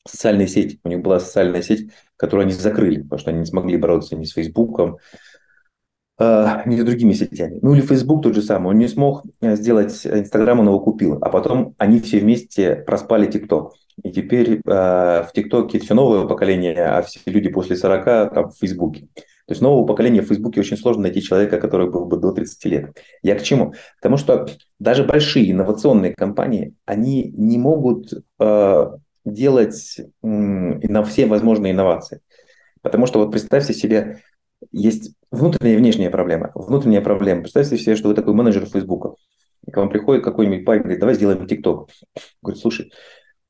социальные 0.07 0.49
сети. 0.49 0.81
У 0.85 0.89
них 0.89 1.01
была 1.01 1.21
социальная 1.21 1.63
сеть, 1.63 1.91
которую 2.17 2.45
они 2.45 2.53
закрыли, 2.53 3.03
потому 3.03 3.19
что 3.19 3.31
они 3.31 3.41
не 3.41 3.47
смогли 3.47 3.77
бороться 3.77 4.17
ни 4.17 4.25
с 4.25 4.33
Фейсбуком, 4.33 4.99
э, 6.19 6.63
ни 6.67 6.77
с 6.79 6.85
другими 6.85 7.13
сетями. 7.13 7.59
Ну 7.63 7.75
или 7.75 7.81
Facebook 7.81 8.23
тот 8.23 8.35
же 8.35 8.43
самый. 8.43 8.69
Он 8.69 8.79
не 8.79 8.89
смог 8.89 9.25
э, 9.41 9.57
сделать 9.57 10.07
Инстаграм, 10.07 10.61
он 10.61 10.67
его 10.67 10.81
купил. 10.81 11.19
А 11.21 11.31
потом 11.31 11.75
они 11.79 12.01
все 12.01 12.21
вместе 12.21 12.77
проспали 12.77 13.31
ТикТок. 13.31 13.75
И 14.03 14.11
теперь 14.11 14.55
э, 14.55 14.61
в 14.65 15.31
ТикТоке 15.35 15.79
все 15.79 15.95
новое 15.95 16.27
поколение, 16.27 16.85
а 16.85 17.03
все 17.03 17.21
люди 17.27 17.49
после 17.49 17.77
40 17.77 18.35
там, 18.35 18.51
в 18.51 18.59
Фейсбуке. 18.59 19.09
То 19.47 19.53
есть 19.53 19.61
нового 19.61 19.87
поколения 19.87 20.23
в 20.23 20.27
Фейсбуке 20.27 20.61
очень 20.61 20.79
сложно 20.79 21.03
найти 21.03 21.21
человека, 21.21 21.61
который 21.61 21.91
был 21.91 22.07
бы 22.07 22.17
до 22.17 22.33
30 22.33 22.65
лет. 22.65 22.97
Я 23.23 23.37
к 23.37 23.43
чему? 23.43 23.75
Потому 24.01 24.17
что 24.17 24.47
даже 24.79 25.05
большие 25.05 25.51
инновационные 25.51 26.15
компании, 26.15 26.75
они 26.87 27.31
не 27.37 27.59
могут 27.59 28.11
э, 28.41 28.91
делать 29.25 30.01
на 30.23 31.05
все 31.05 31.27
возможные 31.27 31.73
инновации. 31.73 32.21
Потому 32.83 33.07
что 33.07 33.19
вот 33.19 33.31
представьте 33.31 33.73
себе, 33.73 34.21
есть 34.73 35.15
внутренняя 35.31 35.75
и 35.75 35.79
внешняя 35.79 36.11
проблема. 36.11 36.53
Внутренняя 36.55 37.01
проблема. 37.01 37.43
Представьте 37.43 37.79
себе, 37.79 37.97
что 37.97 38.09
вы 38.09 38.15
такой 38.15 38.35
менеджер 38.35 38.67
Фейсбука. 38.67 39.15
И 39.67 39.71
к 39.71 39.77
вам 39.77 39.89
приходит 39.89 40.23
какой-нибудь 40.23 40.65
парень, 40.65 40.83
говорит, 40.83 41.01
давай 41.01 41.15
сделаем 41.15 41.47
ТикТок. 41.47 41.89
Говорит, 42.43 42.61
слушай, 42.61 42.93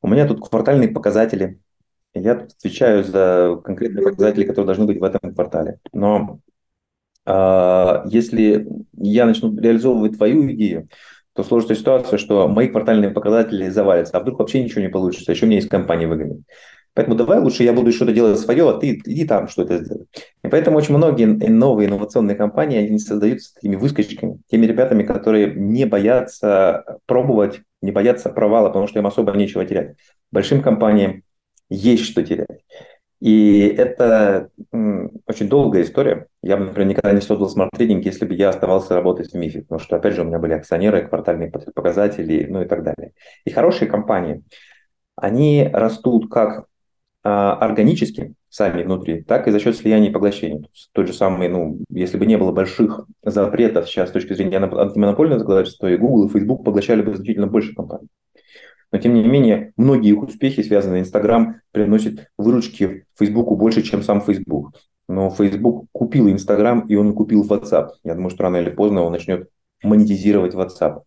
у 0.02 0.08
меня 0.08 0.26
тут 0.26 0.48
квартальные 0.48 0.90
показатели. 0.90 1.60
Я 2.14 2.36
тут 2.36 2.52
отвечаю 2.52 3.02
за 3.02 3.60
конкретные 3.64 4.04
показатели, 4.04 4.44
которые 4.44 4.66
должны 4.66 4.86
быть 4.86 5.00
в 5.00 5.02
этом 5.02 5.34
квартале. 5.34 5.78
Но 5.92 6.38
э, 7.26 8.02
если 8.06 8.68
я 8.92 9.26
начну 9.26 9.58
реализовывать 9.58 10.16
твою 10.16 10.52
идею, 10.52 10.88
то 11.34 11.42
сложится 11.42 11.74
ситуация, 11.74 12.18
что 12.18 12.48
мои 12.48 12.68
квартальные 12.68 13.10
показатели 13.10 13.68
завалятся, 13.68 14.16
а 14.16 14.20
вдруг 14.20 14.38
вообще 14.38 14.62
ничего 14.62 14.80
не 14.82 14.88
получится, 14.88 15.32
еще 15.32 15.44
у 15.44 15.48
меня 15.48 15.58
есть 15.58 15.68
компания 15.68 16.06
выгодная. 16.06 16.42
Поэтому 16.94 17.16
давай 17.16 17.40
лучше 17.40 17.64
я 17.64 17.72
буду 17.72 17.90
что-то 17.90 18.12
делать 18.12 18.38
свое, 18.38 18.70
а 18.70 18.74
ты 18.74 18.94
иди 19.04 19.24
там 19.24 19.48
что-то 19.48 19.78
сделай. 19.78 20.06
И 20.44 20.48
поэтому 20.48 20.76
очень 20.76 20.96
многие 20.96 21.24
новые 21.48 21.88
инновационные 21.88 22.36
компании, 22.36 22.86
они 22.86 23.00
создаются 23.00 23.52
такими 23.52 23.74
выскочками, 23.74 24.38
теми 24.48 24.66
ребятами, 24.66 25.02
которые 25.02 25.52
не 25.54 25.86
боятся 25.86 26.84
пробовать, 27.06 27.62
не 27.82 27.90
боятся 27.90 28.30
провала, 28.30 28.68
потому 28.68 28.86
что 28.86 29.00
им 29.00 29.06
особо 29.08 29.32
нечего 29.32 29.64
терять. 29.64 29.96
Большим 30.30 30.62
компаниям 30.62 31.24
есть 31.68 32.04
что 32.04 32.22
терять. 32.22 32.60
И 33.20 33.60
это 33.60 34.50
очень 35.26 35.48
долгая 35.48 35.82
история. 35.82 36.26
Я 36.42 36.56
бы, 36.56 36.66
например, 36.66 36.88
никогда 36.88 37.12
не 37.12 37.20
создал 37.20 37.48
Smart 37.48 37.70
Reading, 37.70 38.04
если 38.04 38.26
бы 38.26 38.34
я 38.34 38.50
оставался 38.50 38.94
работать 38.94 39.30
в 39.30 39.34
МИФе, 39.34 39.62
потому 39.62 39.78
что, 39.78 39.96
опять 39.96 40.14
же, 40.14 40.22
у 40.22 40.24
меня 40.24 40.38
были 40.38 40.52
акционеры, 40.52 41.06
квартальные 41.06 41.50
показатели, 41.50 42.46
ну 42.48 42.62
и 42.62 42.66
так 42.66 42.82
далее. 42.82 43.12
И 43.44 43.50
хорошие 43.50 43.88
компании, 43.88 44.42
они 45.16 45.68
растут 45.72 46.30
как 46.30 46.66
а, 47.22 47.54
органически 47.54 48.34
сами 48.50 48.82
внутри, 48.82 49.22
так 49.22 49.48
и 49.48 49.50
за 49.50 49.58
счет 49.58 49.76
слияния 49.76 50.10
и 50.10 50.12
поглощения. 50.12 50.62
Тот 50.92 51.06
же 51.06 51.14
самый, 51.14 51.48
ну, 51.48 51.78
если 51.88 52.18
бы 52.18 52.26
не 52.26 52.36
было 52.36 52.52
больших 52.52 53.06
запретов 53.22 53.88
сейчас 53.88 54.10
с 54.10 54.12
точки 54.12 54.34
зрения 54.34 54.58
антимонопольного 54.58 55.38
законодательства, 55.38 55.86
и 55.90 55.96
Google, 55.96 56.26
и 56.26 56.32
Facebook 56.32 56.64
поглощали 56.64 57.00
бы 57.00 57.16
значительно 57.16 57.46
больше 57.46 57.74
компаний. 57.74 58.08
Но 58.94 59.00
тем 59.00 59.12
не 59.12 59.24
менее, 59.24 59.72
многие 59.76 60.12
их 60.12 60.22
успехи, 60.22 60.62
связанные 60.62 61.00
Instagram, 61.02 61.56
приносят 61.72 62.28
выручки 62.38 63.06
Фейсбуку 63.18 63.56
больше, 63.56 63.82
чем 63.82 64.04
сам 64.04 64.20
Facebook. 64.20 64.70
Но 65.08 65.30
Facebook 65.30 65.86
купил 65.90 66.28
Instagram, 66.28 66.86
и 66.86 66.94
он 66.94 67.12
купил 67.12 67.44
WhatsApp. 67.44 67.88
Я 68.04 68.14
думаю, 68.14 68.30
что 68.30 68.44
рано 68.44 68.58
или 68.58 68.70
поздно 68.70 69.02
он 69.02 69.10
начнет 69.10 69.48
монетизировать 69.82 70.54
WhatsApp. 70.54 71.02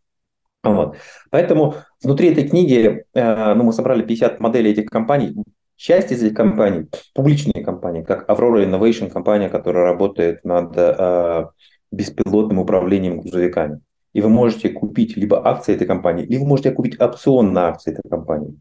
Вот. 0.64 0.98
Поэтому 1.30 1.76
внутри 2.04 2.28
этой 2.34 2.50
книги 2.50 3.06
э, 3.14 3.54
ну, 3.54 3.64
мы 3.64 3.72
собрали 3.72 4.02
50 4.02 4.42
моделей 4.42 4.72
этих 4.72 4.88
компаний. 4.88 5.42
Часть 5.78 6.12
из 6.12 6.22
этих 6.22 6.36
компаний 6.36 6.88
публичные 7.16 7.64
компании, 7.64 8.04
как 8.04 8.30
Aurora 8.30 8.70
Innovation, 8.70 9.10
компания, 9.10 9.48
которая 9.48 9.86
работает 9.86 10.44
над 10.44 10.74
э, 10.76 11.46
беспилотным 11.94 12.60
управлением 12.60 13.22
грузовиками 13.22 13.80
и 14.18 14.22
вы 14.22 14.30
можете 14.30 14.70
купить 14.70 15.16
либо 15.16 15.48
акции 15.48 15.76
этой 15.76 15.86
компании, 15.86 16.26
либо 16.26 16.42
вы 16.42 16.48
можете 16.48 16.72
купить 16.72 17.00
опцион 17.00 17.54
на 17.54 17.68
акции 17.68 17.92
этой 17.92 18.02
компании. 18.10 18.60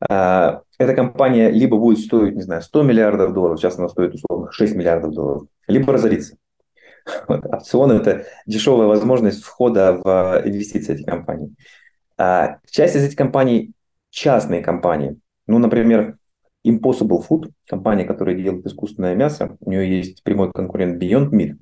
А, 0.00 0.62
эта 0.76 0.92
компания 0.92 1.50
либо 1.50 1.78
будет 1.78 2.00
стоить, 2.00 2.34
не 2.34 2.42
знаю, 2.42 2.62
100 2.62 2.82
миллиардов 2.82 3.32
долларов, 3.32 3.60
сейчас 3.60 3.78
она 3.78 3.88
стоит 3.88 4.14
условно 4.14 4.50
6 4.50 4.74
миллиардов 4.74 5.12
долларов, 5.14 5.44
либо 5.68 5.92
разориться. 5.92 6.36
Вот. 7.28 7.46
Опцион– 7.46 7.92
это 7.92 8.24
дешевая 8.44 8.88
возможность 8.88 9.44
входа 9.44 9.92
в 9.92 10.42
инвестиции 10.44 10.94
этой 10.94 11.04
компании. 11.04 11.54
А 12.18 12.58
часть 12.68 12.96
из 12.96 13.04
этих 13.04 13.16
компаний– 13.16 13.70
частные 14.10 14.62
компании. 14.62 15.16
Ну, 15.46 15.60
например, 15.60 16.16
Impossible 16.66 17.24
Food, 17.24 17.52
компания, 17.68 18.04
которая 18.04 18.34
делает 18.34 18.66
искусственное 18.66 19.14
мясо, 19.14 19.56
у 19.60 19.70
нее 19.70 19.98
есть 19.98 20.24
прямой 20.24 20.50
конкурент 20.50 21.00
Beyond 21.00 21.30
Meat 21.30 21.56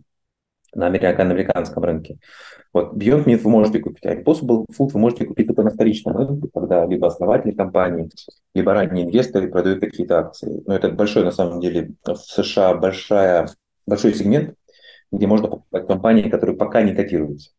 на 0.75 0.87
американском 0.87 1.83
рынке. 1.85 2.19
Вот 2.73 2.95
Beyond 2.95 3.25
Meat 3.25 3.39
вы 3.39 3.51
можете 3.51 3.79
купить, 3.79 4.05
а 4.05 4.15
Impossible 4.15 4.67
Food 4.77 4.91
вы 4.93 5.01
можете 5.01 5.25
купить 5.27 5.47
только 5.47 5.63
на 5.63 5.71
вторичном 5.71 6.17
рынке, 6.17 6.49
когда 6.53 6.85
либо 6.87 7.07
основатели 7.07 7.53
компании, 7.53 8.11
либо 8.55 8.75
ранние 8.75 9.07
инвесторы 9.07 9.49
продают 9.49 9.81
какие-то 9.81 10.19
акции. 10.19 10.63
Но 10.67 10.75
это 10.75 10.91
большой, 10.91 11.25
на 11.25 11.31
самом 11.31 11.61
деле, 11.61 11.93
в 12.05 12.17
США 12.17 12.75
большая, 12.75 13.49
большой 13.87 14.15
сегмент, 14.15 14.55
где 15.13 15.27
можно 15.27 15.49
покупать 15.49 15.87
компании, 15.87 16.29
которые 16.29 16.57
пока 16.57 16.83
не 16.83 16.95
котируются. 16.95 17.51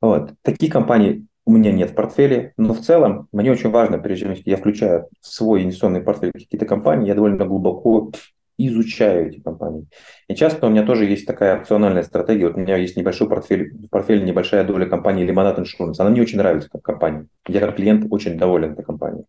Вот. 0.00 0.32
Такие 0.42 0.72
компании 0.72 1.26
у 1.44 1.52
меня 1.52 1.72
нет 1.72 1.90
в 1.90 1.94
портфеле, 1.94 2.52
но 2.56 2.74
в 2.74 2.80
целом 2.80 3.28
мне 3.32 3.50
очень 3.50 3.70
важно, 3.70 3.98
прежде 3.98 4.26
чем 4.26 4.34
я 4.44 4.56
включаю 4.56 5.08
в 5.20 5.26
свой 5.26 5.62
инвестиционный 5.62 6.02
портфель 6.02 6.30
какие-то 6.32 6.66
компании, 6.66 7.08
я 7.08 7.14
довольно 7.14 7.46
глубоко 7.46 8.12
изучаю 8.58 9.28
эти 9.28 9.40
компании. 9.40 9.86
И 10.26 10.34
часто 10.34 10.66
у 10.66 10.70
меня 10.70 10.84
тоже 10.84 11.04
есть 11.04 11.26
такая 11.26 11.60
опциональная 11.60 12.02
стратегия. 12.02 12.48
Вот 12.48 12.56
у 12.56 12.60
меня 12.60 12.76
есть 12.76 12.96
небольшой 12.96 13.28
портфель, 13.28 13.72
в 13.72 13.88
портфеле 13.88 14.22
небольшая 14.22 14.64
доля 14.64 14.86
компании 14.86 15.26
Lemonade 15.26 15.62
Insurance. 15.62 15.94
Она 15.98 16.10
мне 16.10 16.20
очень 16.20 16.38
нравится 16.38 16.68
как 16.68 16.82
компания. 16.82 17.26
Я 17.46 17.60
как 17.60 17.76
клиент 17.76 18.06
очень 18.10 18.36
доволен 18.36 18.72
этой 18.72 18.84
компанией. 18.84 19.24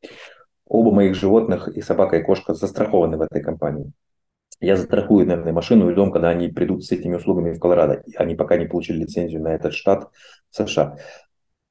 Оба 0.66 0.92
моих 0.92 1.16
животных, 1.16 1.68
и 1.68 1.82
собака, 1.82 2.18
и 2.18 2.24
кошка, 2.24 2.54
застрахованы 2.54 3.18
в 3.18 3.22
этой 3.22 3.42
компании. 3.42 3.92
Я 4.60 4.76
застрахую, 4.76 5.26
наверное, 5.26 5.54
машину 5.54 5.90
и 5.90 5.96
дом, 5.96 6.12
когда 6.12 6.30
они 6.30 6.50
придут 6.50 6.84
с 6.84 6.92
этими 6.92 7.16
услугами 7.16 7.54
в 7.54 7.60
Колорадо. 7.60 8.04
Они 8.18 8.36
пока 8.36 8.58
не 8.58 8.66
получили 8.66 9.04
лицензию 9.04 9.42
на 9.42 9.50
этот 9.50 9.74
штат 9.74 10.10
США. 10.50 10.98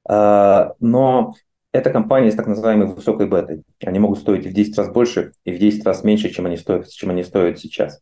А, 0.07 0.73
но 0.79 1.35
эта 1.71 1.89
компания 1.91 2.31
с 2.31 2.35
так 2.35 2.47
называемой 2.47 2.87
высокой 2.87 3.27
бетой. 3.27 3.63
Они 3.85 3.99
могут 3.99 4.19
стоить 4.19 4.45
в 4.45 4.53
10 4.53 4.77
раз 4.77 4.89
больше, 4.89 5.33
и 5.43 5.53
в 5.53 5.59
10 5.59 5.85
раз 5.85 6.03
меньше, 6.03 6.29
чем 6.29 6.45
они 6.45 6.57
стоят, 6.57 6.89
чем 6.89 7.11
они 7.11 7.23
стоят 7.23 7.59
сейчас. 7.59 8.01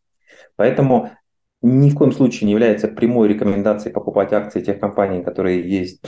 Поэтому 0.55 1.11
ни 1.61 1.89
в 1.89 1.95
коем 1.95 2.11
случае 2.11 2.45
не 2.45 2.53
является 2.53 2.87
прямой 2.87 3.27
рекомендацией 3.27 3.93
покупать 3.93 4.31
акции 4.31 4.61
тех 4.61 4.79
компаний, 4.79 5.23
которые 5.23 5.67
есть 5.69 6.01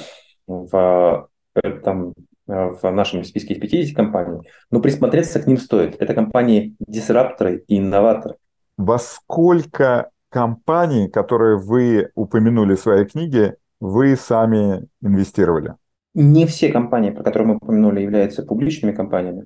в, 0.48 1.30
э, 1.56 1.72
там, 1.84 2.13
в 2.48 2.92
нашем 2.92 3.24
списке 3.24 3.54
из 3.54 3.60
50 3.60 3.96
компаний, 3.96 4.50
но 4.72 4.80
присмотреться 4.80 5.39
к 5.39 5.46
ним 5.46 5.58
стоит. 5.58 6.01
Это 6.01 6.13
компании 6.13 6.75
дисрапторы 6.80 7.63
и 7.68 7.78
инноваторы. 7.78 8.36
Во 8.75 8.98
сколько 8.98 10.10
компаний, 10.30 11.10
которые 11.10 11.58
вы 11.58 12.10
упомянули 12.16 12.75
в 12.75 12.80
своей 12.80 13.06
книге, 13.06 13.58
вы 13.80 14.16
сами 14.16 14.88
инвестировали? 15.01 15.75
Не 16.13 16.46
все 16.46 16.72
компании, 16.72 17.12
про 17.12 17.24
которые 17.24 17.50
мы 17.50 17.56
упомянули, 17.58 18.01
являются 18.01 18.44
публичными 18.44 18.94
компаниями. 18.94 19.46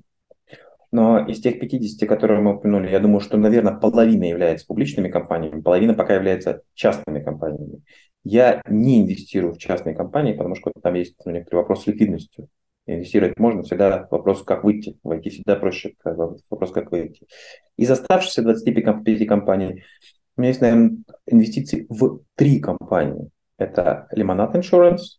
Но 0.90 1.26
из 1.26 1.40
тех 1.40 1.58
50, 1.58 2.08
которые 2.08 2.40
мы 2.40 2.56
упомянули, 2.56 2.90
я 2.90 3.00
думаю, 3.00 3.20
что, 3.20 3.36
наверное, 3.36 3.74
половина 3.74 4.24
является 4.24 4.66
публичными 4.66 5.08
компаниями, 5.08 5.60
половина 5.60 5.94
пока 5.94 6.14
является 6.14 6.62
частными 6.74 7.20
компаниями. 7.20 7.82
Я 8.22 8.62
не 8.68 9.02
инвестирую 9.02 9.54
в 9.54 9.58
частные 9.58 9.94
компании, 9.94 10.32
потому 10.32 10.54
что 10.54 10.72
там 10.82 10.94
есть 10.94 11.16
ну, 11.24 11.32
некоторый 11.32 11.56
вопрос 11.56 11.82
с 11.82 11.86
ликвидностью. 11.88 12.48
Инвестировать 12.86 13.38
можно, 13.38 13.62
всегда 13.62 14.06
вопрос, 14.10 14.42
как 14.42 14.62
выйти. 14.62 14.96
Войти 15.02 15.30
всегда 15.30 15.56
проще, 15.56 15.94
вопрос, 16.04 16.70
как 16.70 16.92
выйти. 16.92 17.26
Из 17.76 17.90
оставшихся 17.90 18.42
25 18.42 19.26
компаний 19.26 19.82
у 20.36 20.40
меня 20.40 20.48
есть, 20.48 20.60
наверное, 20.60 20.96
инвестиции 21.26 21.86
в 21.88 22.20
три 22.34 22.60
компании. 22.60 23.30
Это 23.56 24.08
Lemonade 24.14 24.54
Insurance, 24.54 25.18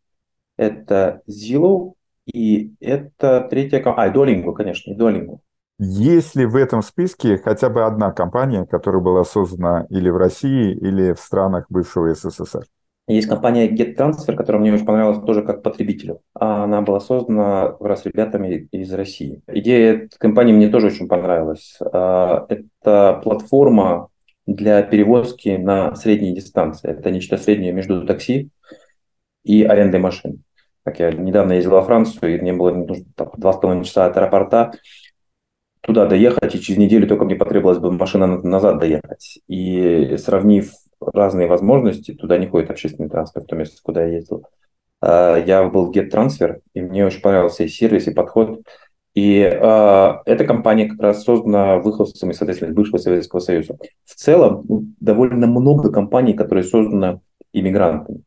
это 0.58 1.22
Zillow, 1.30 1.94
и 2.26 2.74
это 2.80 3.48
третья 3.50 3.80
компания, 3.80 4.12
а, 4.12 4.14
Duolingo, 4.14 4.54
конечно, 4.54 4.92
и 4.92 4.98
Duolingo. 4.98 5.40
Есть 5.78 6.36
ли 6.36 6.46
в 6.46 6.56
этом 6.56 6.82
списке 6.82 7.38
хотя 7.38 7.70
бы 7.70 7.84
одна 7.84 8.12
компания, 8.12 8.66
которая 8.66 9.02
была 9.02 9.26
создана 9.26 9.86
или 9.90 10.10
в 10.10 10.16
России, 10.16 10.72
или 10.74 11.14
в 11.14 11.20
странах 11.20 11.66
бывшего 11.70 12.14
СССР? 12.14 12.64
Есть 13.08 13.28
компания 13.28 13.70
GetTransfer, 13.70 14.36
которая 14.36 14.62
мне 14.62 14.74
очень 14.74 14.86
понравилась 14.86 15.24
тоже 15.24 15.44
как 15.44 15.62
потребителю. 15.62 16.22
Она 16.34 16.82
была 16.82 17.00
создана 17.00 17.70
как 17.70 17.82
раз 17.82 18.06
ребятами 18.06 18.68
из 18.72 18.92
России. 18.94 19.42
Идея 19.48 19.94
этой 19.94 20.18
компании 20.18 20.54
мне 20.54 20.70
тоже 20.70 20.88
очень 20.88 21.08
понравилась. 21.08 21.78
А, 21.82 22.48
это 22.50 23.20
платформа 23.24 24.08
для 24.48 24.82
перевозки 24.82 25.50
на 25.50 25.94
средние 25.96 26.34
дистанции. 26.34 26.90
Это 26.90 27.12
нечто 27.12 27.38
среднее 27.38 27.74
между 27.74 28.08
такси 28.08 28.50
и 29.44 29.64
арендой 29.64 30.00
машин. 30.00 30.45
Как 30.86 31.00
я 31.00 31.12
недавно 31.12 31.54
ездил 31.54 31.72
во 31.72 31.82
Францию, 31.82 32.38
и 32.38 32.42
мне 32.42 32.54
было 32.54 32.72
нужно 32.72 33.06
там, 33.16 33.32
два 33.36 33.54
с 33.54 33.58
половиной 33.58 33.86
часа 33.86 34.06
от 34.06 34.16
аэропорта 34.18 34.72
туда 35.82 36.06
доехать, 36.06 36.54
и 36.54 36.62
через 36.62 36.78
неделю 36.78 37.08
только 37.08 37.26
мне 37.26 37.36
потребовалась 37.36 37.80
бы 37.80 37.92
машина 37.92 38.28
назад 38.28 38.80
доехать. 38.80 39.40
И 39.48 40.16
сравнив 40.18 40.72
разные 41.00 41.48
возможности, 41.48 42.14
туда 42.14 42.38
не 42.38 42.48
ходит 42.48 42.70
общественный 42.70 43.10
транспорт, 43.10 43.48
то 43.48 43.56
место, 43.56 43.82
куда 43.84 44.06
я 44.06 44.16
ездил. 44.16 44.46
А, 45.02 45.38
я 45.38 45.64
был 45.64 45.92
GetTransfer, 45.92 46.60
и 46.74 46.82
мне 46.82 47.06
очень 47.06 47.22
понравился 47.22 47.64
и 47.64 47.68
сервис, 47.68 48.08
и 48.08 48.14
подход. 48.14 48.62
И 49.16 49.40
э, 49.40 50.14
эта 50.26 50.46
компания 50.46 50.88
как 50.88 51.00
раз 51.00 51.24
создана 51.24 51.78
выходцами, 51.78 52.34
соответственно, 52.34 52.74
бывшего 52.74 52.98
Советского 52.98 53.40
Союза. 53.40 53.78
В 54.04 54.14
целом, 54.14 54.66
ну, 54.68 54.84
довольно 55.00 55.48
много 55.48 55.90
компаний, 55.90 56.34
которые 56.34 56.66
созданы 56.66 57.22
иммигрантами. 57.54 58.25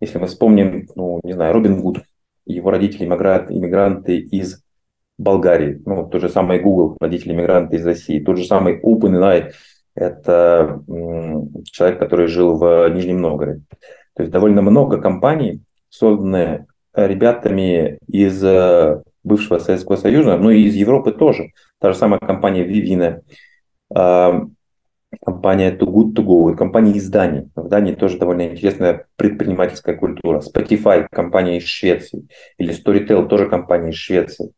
Если 0.00 0.18
мы 0.18 0.26
вспомним, 0.26 0.86
ну, 0.94 1.20
не 1.24 1.32
знаю, 1.32 1.52
Робин 1.52 1.80
Гуд, 1.80 2.02
его 2.46 2.70
родители 2.70 3.04
иммигранты, 3.04 3.54
иммигранты 3.54 4.18
из 4.18 4.62
Болгарии, 5.18 5.82
ну, 5.84 6.06
тот 6.06 6.20
же 6.20 6.28
самый 6.28 6.60
Google, 6.60 6.96
родители 7.00 7.32
иммигранты 7.32 7.76
из 7.76 7.86
России, 7.86 8.20
тот 8.20 8.38
же 8.38 8.44
самый 8.44 8.80
OpenAI, 8.80 9.52
это 9.94 10.82
человек, 11.64 11.98
который 11.98 12.28
жил 12.28 12.56
в 12.56 12.88
Нижнем 12.90 13.20
Новгороде. 13.20 13.62
То 14.14 14.22
есть 14.22 14.32
довольно 14.32 14.62
много 14.62 15.00
компаний, 15.00 15.62
созданные 15.88 16.66
ребятами 16.94 17.98
из 18.06 18.42
э, 18.44 19.02
бывшего 19.24 19.58
Советского 19.58 19.96
Союза, 19.96 20.36
но 20.36 20.50
и 20.50 20.62
из 20.62 20.74
Европы 20.74 21.12
тоже. 21.12 21.50
Та 21.80 21.92
же 21.92 21.98
самая 21.98 22.20
компания 22.20 22.64
Vivina, 22.64 23.20
компания 25.24 25.70
Too 25.70 25.86
Good 25.86 26.14
To 26.14 26.24
Go, 26.24 26.54
компания 26.54 26.92
из 26.92 27.08
Дании. 27.08 27.50
В 27.54 27.68
Дании 27.68 27.94
тоже 27.94 28.18
довольно 28.18 28.48
интересная 28.48 29.06
предпринимательская 29.16 29.96
культура. 29.96 30.40
Spotify, 30.40 31.06
компания 31.10 31.58
из 31.58 31.64
Швеции. 31.64 32.28
Или 32.58 32.74
Storytel, 32.74 33.26
тоже 33.26 33.48
компания 33.48 33.90
из 33.90 33.96
Швеции. 33.96 34.52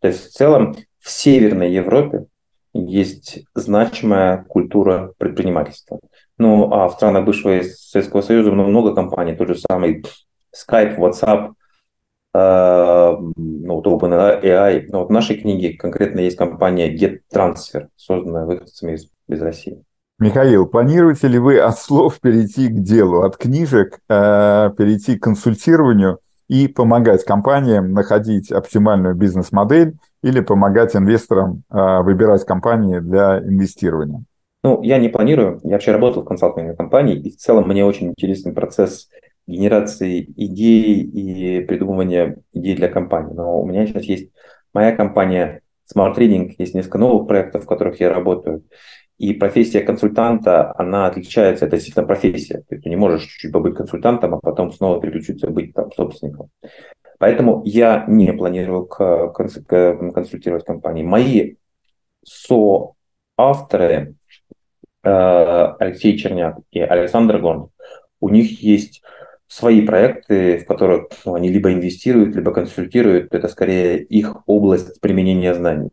То 0.00 0.08
есть 0.08 0.26
в 0.26 0.32
целом 0.32 0.76
в 0.98 1.10
Северной 1.10 1.72
Европе 1.72 2.26
есть 2.74 3.44
значимая 3.54 4.44
культура 4.44 5.12
предпринимательства. 5.18 6.00
Ну, 6.38 6.72
а 6.72 6.88
в 6.88 6.92
странах 6.94 7.24
бывшего 7.24 7.62
Советского 7.62 8.22
Союза 8.22 8.50
много 8.50 8.94
компаний, 8.94 9.34
тот 9.34 9.48
же 9.48 9.56
самый 9.56 10.04
Skype, 10.54 10.96
WhatsApp, 10.96 11.52
э, 12.34 13.16
ну, 13.36 13.74
вот 13.74 13.86
OpenAI. 13.86 14.86
Но 14.88 15.00
вот 15.00 15.08
в 15.08 15.12
нашей 15.12 15.36
книге 15.36 15.76
конкретно 15.76 16.20
есть 16.20 16.36
компания 16.36 16.94
GetTransfer, 16.94 17.88
созданная 17.96 18.46
выходцами 18.46 18.94
из, 18.94 19.08
из 19.28 19.42
России. 19.42 19.84
Михаил, 20.22 20.66
планируете 20.66 21.26
ли 21.26 21.36
вы 21.36 21.58
от 21.58 21.76
слов 21.76 22.20
перейти 22.20 22.68
к 22.68 22.80
делу, 22.80 23.22
от 23.22 23.36
книжек 23.36 23.98
э, 24.08 24.70
перейти 24.78 25.18
к 25.18 25.22
консультированию 25.24 26.20
и 26.46 26.68
помогать 26.68 27.24
компаниям 27.24 27.92
находить 27.92 28.52
оптимальную 28.52 29.16
бизнес-модель 29.16 29.94
или 30.22 30.38
помогать 30.38 30.94
инвесторам 30.94 31.64
э, 31.72 32.02
выбирать 32.02 32.44
компании 32.44 33.00
для 33.00 33.40
инвестирования? 33.40 34.22
Ну, 34.62 34.80
я 34.82 34.98
не 34.98 35.08
планирую. 35.08 35.58
Я 35.64 35.72
вообще 35.72 35.90
работал 35.90 36.22
в 36.22 36.26
консалтинговой 36.26 36.76
компании, 36.76 37.16
и 37.16 37.32
в 37.32 37.36
целом 37.38 37.66
мне 37.66 37.84
очень 37.84 38.10
интересный 38.10 38.52
процесс 38.52 39.08
генерации 39.48 40.22
идей 40.36 41.02
и 41.02 41.62
придумывания 41.62 42.36
идей 42.52 42.76
для 42.76 42.86
компании. 42.86 43.34
Но 43.34 43.60
у 43.60 43.66
меня 43.66 43.88
сейчас 43.88 44.04
есть 44.04 44.30
моя 44.72 44.94
компания 44.94 45.62
Smart 45.92 46.16
Reading, 46.16 46.54
есть 46.58 46.74
несколько 46.74 46.98
новых 46.98 47.26
проектов, 47.26 47.64
в 47.64 47.66
которых 47.66 47.98
я 47.98 48.12
работаю. 48.12 48.62
И 49.22 49.34
профессия 49.34 49.82
консультанта, 49.82 50.74
она 50.76 51.06
отличается, 51.06 51.66
это 51.66 51.76
действительно 51.76 52.04
профессия. 52.04 52.58
То 52.68 52.74
есть 52.74 52.82
ты 52.82 52.90
не 52.90 52.96
можешь 52.96 53.22
чуть-чуть 53.22 53.52
побыть 53.52 53.76
консультантом, 53.76 54.34
а 54.34 54.40
потом 54.40 54.72
снова 54.72 55.00
переключиться 55.00 55.46
быть 55.46 55.72
там 55.74 55.92
собственником. 55.92 56.48
Поэтому 57.18 57.62
я 57.64 58.04
не 58.08 58.32
планирую 58.32 58.86
консультировать 58.86 60.64
компании. 60.64 61.04
Мои 61.04 61.54
соавторы 62.24 64.16
э, 65.04 65.74
Алексей 65.78 66.18
Черняк 66.18 66.58
и 66.72 66.80
Александр 66.80 67.38
Гон, 67.38 67.68
у 68.18 68.28
них 68.28 68.60
есть 68.60 69.04
свои 69.46 69.82
проекты, 69.86 70.58
в 70.58 70.66
которых 70.66 71.10
ну, 71.24 71.34
они 71.34 71.48
либо 71.48 71.72
инвестируют, 71.72 72.34
либо 72.34 72.52
консультируют. 72.52 73.32
Это 73.32 73.46
скорее 73.46 74.02
их 74.02 74.42
область 74.46 75.00
применения 75.00 75.54
знаний. 75.54 75.90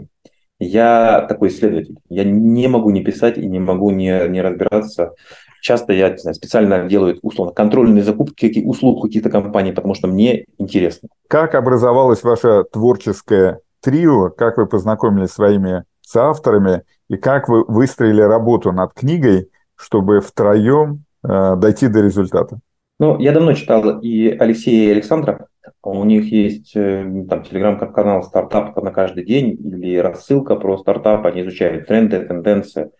Я 0.59 1.25
такой 1.27 1.49
исследователь. 1.49 1.97
Я 2.09 2.25
не 2.25 2.67
могу 2.67 2.89
не 2.89 3.01
писать 3.01 3.37
и 3.37 3.45
не 3.45 3.59
могу 3.59 3.91
не, 3.91 4.27
не 4.27 4.41
разбираться. 4.41 5.13
Часто 5.61 5.93
я 5.93 6.09
не 6.09 6.17
знаю, 6.17 6.35
специально 6.35 6.87
делаю 6.87 7.19
условно 7.21 7.53
контрольные 7.53 8.03
закупки 8.03 8.47
какие, 8.47 8.65
услуг 8.65 9.03
каких-то 9.03 9.29
компаний, 9.29 9.71
потому 9.71 9.93
что 9.93 10.07
мне 10.07 10.45
интересно. 10.57 11.09
Как 11.27 11.55
образовалось 11.55 12.23
ваше 12.23 12.63
творческое 12.71 13.59
трио? 13.81 14.29
Как 14.29 14.57
вы 14.57 14.67
познакомились 14.67 15.29
с 15.29 15.35
своими 15.35 15.83
соавторами? 16.01 16.83
И 17.09 17.17
как 17.17 17.49
вы 17.49 17.63
выстроили 17.65 18.21
работу 18.21 18.71
над 18.71 18.93
книгой, 18.93 19.49
чтобы 19.75 20.19
втроем 20.19 21.03
э, 21.23 21.55
дойти 21.55 21.87
до 21.87 22.01
результата? 22.01 22.59
Ну, 22.99 23.17
я 23.17 23.31
давно 23.31 23.53
читал 23.53 23.99
и 23.99 24.27
Алексея 24.27 24.89
и 24.89 24.91
Александра. 24.91 25.47
У 25.83 26.03
них 26.03 26.31
есть 26.31 26.75
э, 26.75 27.03
там 27.29 27.43
телеграм-канал 27.43 28.23
«Стартап 28.23 28.75
на 28.81 28.91
каждый 28.91 29.25
день» 29.25 29.57
или 29.59 29.97
рассылка 29.97 30.55
про 30.55 30.77
стартап. 30.77 31.25
Они 31.25 31.41
изучают 31.41 31.87
тренды, 31.87 32.19
тенденции. 32.25 32.91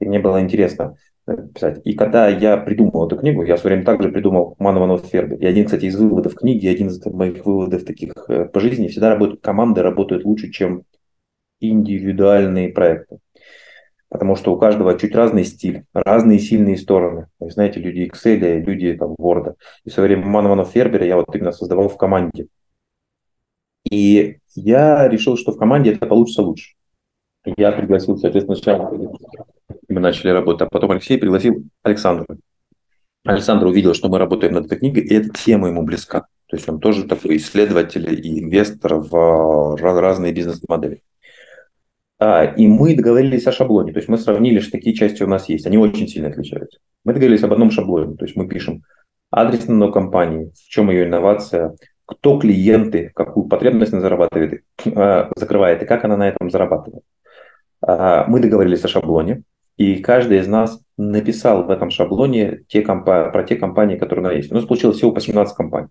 И 0.00 0.04
мне 0.04 0.18
было 0.18 0.40
интересно 0.40 0.96
э, 1.26 1.36
писать. 1.54 1.80
И 1.84 1.94
когда 1.94 2.28
я 2.28 2.56
придумал 2.56 3.06
эту 3.06 3.16
книгу, 3.16 3.42
я 3.42 3.56
в 3.56 3.60
свое 3.60 3.76
время 3.76 3.86
также 3.86 4.10
придумал 4.10 4.56
Манованов 4.58 5.06
Фербер. 5.06 5.38
И 5.38 5.46
один, 5.46 5.64
кстати, 5.64 5.86
из 5.86 5.96
выводов 5.96 6.34
книги, 6.34 6.66
один 6.66 6.88
из 6.88 7.04
моих 7.06 7.44
выводов 7.44 7.84
таких 7.84 8.12
э, 8.28 8.44
по 8.46 8.60
жизни, 8.60 8.88
всегда 8.88 9.10
работают 9.10 9.40
команды, 9.40 9.82
работают 9.82 10.24
лучше, 10.24 10.50
чем 10.50 10.84
индивидуальные 11.60 12.70
проекты 12.70 13.18
потому 14.12 14.36
что 14.36 14.52
у 14.52 14.58
каждого 14.58 14.98
чуть 14.98 15.14
разный 15.14 15.42
стиль, 15.42 15.84
разные 15.94 16.38
сильные 16.38 16.76
стороны. 16.76 17.28
Знаете, 17.52 17.80
люди 17.80 18.10
Excel, 18.10 18.60
люди 18.60 18.94
там, 18.94 19.14
Word. 19.14 19.54
И 19.84 19.90
в 19.90 19.92
свое 19.92 20.16
Манованов 20.16 20.70
Фербера 20.70 21.04
я 21.04 21.16
вот 21.16 21.34
именно 21.34 21.52
создавал 21.52 21.88
в 21.88 21.96
команде. 21.96 22.48
И 23.90 24.38
я 24.54 25.08
решил, 25.08 25.36
что 25.36 25.52
в 25.52 25.58
команде 25.58 25.92
это 25.92 26.06
получится 26.06 26.42
лучше. 26.42 26.74
Я 27.44 27.72
пригласил, 27.72 28.16
соответственно, 28.16 28.56
сначала 28.56 28.90
мы 29.88 30.00
начали 30.00 30.30
работать, 30.30 30.62
а 30.62 30.70
потом 30.70 30.92
Алексей 30.92 31.18
пригласил 31.18 31.64
Александра. 31.82 32.26
Александр 33.24 33.66
увидел, 33.66 33.94
что 33.94 34.08
мы 34.08 34.18
работаем 34.18 34.54
над 34.54 34.66
этой 34.66 34.78
книгой, 34.78 35.02
и 35.02 35.14
эта 35.14 35.28
тема 35.30 35.68
ему 35.68 35.82
близка. 35.82 36.26
То 36.46 36.56
есть 36.56 36.68
он 36.68 36.80
тоже 36.80 37.04
такой 37.04 37.36
исследователь 37.36 38.12
и 38.12 38.40
инвестор 38.40 38.96
в 38.96 39.76
разные 39.80 40.32
бизнес-модели. 40.32 41.02
А, 42.24 42.44
и 42.44 42.68
мы 42.68 42.94
договорились 42.94 43.48
о 43.48 43.52
шаблоне. 43.52 43.92
То 43.92 43.98
есть 43.98 44.08
мы 44.08 44.16
сравнили, 44.16 44.60
что 44.60 44.70
такие 44.70 44.94
части 44.94 45.24
у 45.24 45.26
нас 45.26 45.48
есть. 45.48 45.66
Они 45.66 45.76
очень 45.76 46.06
сильно 46.06 46.28
отличаются. 46.28 46.78
Мы 47.04 47.14
договорились 47.14 47.42
об 47.42 47.52
одном 47.52 47.72
шаблоне. 47.72 48.16
То 48.16 48.24
есть 48.24 48.36
мы 48.36 48.46
пишем 48.46 48.84
адрес 49.32 49.66
на 49.66 49.90
компании, 49.90 50.52
в 50.54 50.68
чем 50.68 50.90
ее 50.90 51.06
инновация, 51.06 51.74
кто 52.06 52.38
клиенты, 52.38 53.10
какую 53.12 53.48
потребность 53.48 53.92
она 53.92 54.02
зарабатывает, 54.02 54.62
э, 54.84 55.30
закрывает 55.36 55.82
и 55.82 55.86
как 55.86 56.04
она 56.04 56.16
на 56.16 56.28
этом 56.28 56.48
зарабатывает. 56.48 57.02
А, 57.84 58.24
мы 58.28 58.38
договорились 58.38 58.84
о 58.84 58.88
шаблоне, 58.88 59.42
и 59.76 59.96
каждый 59.96 60.38
из 60.38 60.46
нас 60.46 60.80
написал 60.96 61.64
в 61.64 61.70
этом 61.70 61.90
шаблоне 61.90 62.60
те 62.68 62.82
компа- 62.82 63.32
про 63.32 63.42
те 63.42 63.56
компании, 63.56 63.98
которые 63.98 64.24
у 64.24 64.28
нас 64.28 64.36
есть. 64.36 64.52
У 64.52 64.54
нас 64.54 64.64
получилось 64.64 64.98
всего 64.98 65.10
18 65.10 65.56
компаний. 65.56 65.88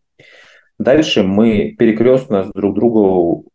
Дальше 0.79 1.23
мы 1.23 1.75
перекрестно 1.77 2.49
друг 2.53 2.73
другу 2.75 3.50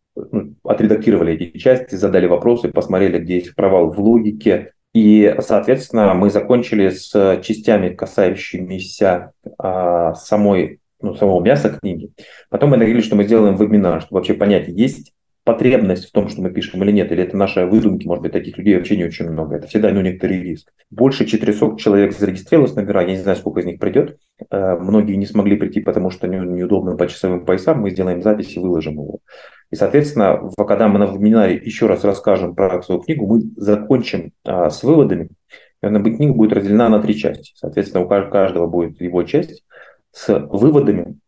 отредактировали 0.63 1.33
эти 1.33 1.57
части, 1.57 1.95
задали 1.95 2.27
вопросы, 2.27 2.69
посмотрели, 2.69 3.19
где 3.19 3.35
есть 3.35 3.55
провал 3.55 3.91
в 3.91 3.99
логике. 3.99 4.73
И, 4.93 5.35
соответственно, 5.39 6.13
мы 6.13 6.29
закончили 6.29 6.89
с 6.89 7.39
частями, 7.43 7.89
касающимися 7.89 9.31
а, 9.57 10.15
самой, 10.15 10.79
ну, 11.01 11.13
самого 11.15 11.43
мяса 11.43 11.69
книги. 11.69 12.09
Потом 12.49 12.71
мы 12.71 12.77
договорились, 12.77 13.05
что 13.05 13.15
мы 13.15 13.25
сделаем 13.25 13.55
вебинар, 13.55 14.01
чтобы 14.01 14.19
вообще 14.19 14.33
понять, 14.33 14.67
есть 14.67 15.13
потребность 15.47 16.09
в 16.09 16.11
том, 16.11 16.27
что 16.27 16.41
мы 16.41 16.49
пишем 16.49 16.83
или 16.83 16.91
нет, 16.91 17.09
или 17.09 17.23
это 17.23 17.37
наши 17.37 17.65
выдумки, 17.65 18.05
может 18.05 18.21
быть, 18.21 18.33
таких 18.33 18.57
людей 18.57 18.75
вообще 18.75 18.97
не 18.97 19.05
очень 19.05 19.29
много. 19.29 19.55
Это 19.55 19.67
всегда 19.67 19.89
ну, 19.91 20.01
некоторый 20.01 20.41
риск. 20.43 20.73
Больше 20.91 21.25
400 21.25 21.77
человек 21.77 22.17
зарегистрировалось 22.17 22.75
на 22.75 22.81
вебинар, 22.81 23.07
я 23.07 23.15
не 23.15 23.21
знаю, 23.21 23.37
сколько 23.37 23.61
из 23.61 23.65
них 23.65 23.79
придет. 23.79 24.17
Э, 24.51 24.75
многие 24.75 25.15
не 25.15 25.25
смогли 25.25 25.55
прийти, 25.55 25.79
потому 25.79 26.09
что 26.09 26.27
неудобно 26.27 26.97
по 26.97 27.07
часовым 27.07 27.45
поясам. 27.45 27.79
Мы 27.79 27.91
сделаем 27.91 28.21
запись 28.21 28.57
и 28.57 28.59
выложим 28.59 28.95
его. 28.95 29.19
И, 29.69 29.75
соответственно, 29.75 30.49
когда 30.57 30.87
мы 30.87 30.99
на 30.99 31.05
вебинаре 31.05 31.55
еще 31.55 31.87
раз 31.87 32.03
расскажем 32.03 32.55
про 32.55 32.81
свою 32.81 33.01
книгу, 33.01 33.27
мы 33.27 33.41
закончим 33.57 34.31
а, 34.45 34.69
с 34.69 34.83
выводами. 34.83 35.29
И 35.81 35.85
она, 35.85 35.99
книга 36.01 36.33
будет 36.33 36.53
разделена 36.53 36.89
на 36.89 37.01
три 37.01 37.15
части. 37.15 37.53
Соответственно, 37.55 38.05
у 38.05 38.07
каждого 38.07 38.67
будет 38.67 39.01
его 39.01 39.23
часть 39.23 39.63
с 40.11 40.39
выводами. 40.39 41.19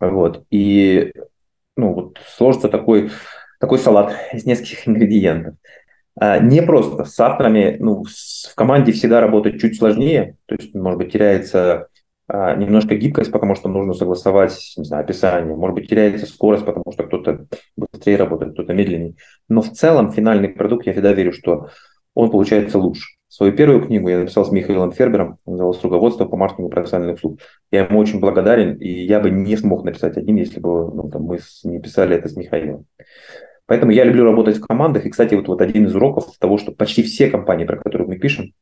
Вот. 0.00 0.44
И 0.50 1.12
ну, 1.76 1.92
вот 1.92 2.18
сложится 2.26 2.68
такой, 2.68 3.10
такой 3.60 3.78
салат 3.78 4.14
из 4.32 4.46
нескольких 4.46 4.86
ингредиентов. 4.88 5.54
А, 6.18 6.38
не 6.38 6.62
просто 6.62 7.04
с 7.04 7.18
авторами, 7.20 7.76
ну, 7.78 8.04
в 8.04 8.54
команде 8.54 8.92
всегда 8.92 9.20
работать 9.20 9.60
чуть 9.60 9.76
сложнее, 9.76 10.36
то 10.46 10.54
есть, 10.54 10.74
может 10.74 10.98
быть, 10.98 11.12
теряется 11.12 11.88
немножко 12.28 12.96
гибкость, 12.96 13.30
потому 13.30 13.54
что 13.54 13.68
нужно 13.68 13.94
согласовать 13.94 14.74
не 14.76 14.84
знаю, 14.84 15.04
описание, 15.04 15.54
может 15.54 15.74
быть, 15.74 15.88
теряется 15.88 16.26
скорость, 16.26 16.64
потому 16.64 16.92
что 16.92 17.04
кто-то 17.04 17.46
быстрее 17.76 18.16
работает, 18.16 18.52
кто-то 18.54 18.74
медленнее. 18.74 19.14
Но 19.48 19.62
в 19.62 19.70
целом 19.70 20.12
финальный 20.12 20.48
продукт, 20.48 20.86
я 20.86 20.92
всегда 20.92 21.12
верю, 21.12 21.32
что 21.32 21.68
он 22.14 22.30
получается 22.30 22.78
лучше. 22.78 23.16
Свою 23.28 23.52
первую 23.52 23.84
книгу 23.84 24.08
я 24.08 24.20
написал 24.20 24.44
с 24.44 24.50
Михаилом 24.50 24.92
Фербером, 24.92 25.38
называлась 25.44 25.82
«Руководство 25.82 26.24
по 26.24 26.36
маркетингу 26.36 26.70
профессиональных 26.70 27.16
услуг». 27.16 27.40
Я 27.70 27.84
ему 27.84 27.98
очень 27.98 28.20
благодарен, 28.20 28.76
и 28.76 28.88
я 28.88 29.20
бы 29.20 29.30
не 29.30 29.56
смог 29.56 29.84
написать 29.84 30.16
один, 30.16 30.36
если 30.36 30.58
бы 30.58 30.90
ну, 30.90 31.10
там, 31.10 31.24
мы 31.24 31.38
не 31.64 31.80
писали 31.80 32.16
это 32.16 32.28
с 32.28 32.36
Михаилом. 32.36 32.86
Поэтому 33.66 33.92
я 33.92 34.04
люблю 34.04 34.24
работать 34.24 34.56
в 34.56 34.66
командах. 34.66 35.04
И, 35.04 35.10
кстати, 35.10 35.34
вот, 35.34 35.48
вот 35.48 35.60
один 35.60 35.86
из 35.86 35.94
уроков 35.94 36.38
того, 36.38 36.56
что 36.56 36.72
почти 36.72 37.02
все 37.02 37.28
компании, 37.28 37.66
про 37.66 37.76
которые 37.76 38.08
мы 38.08 38.16
пишем, 38.16 38.52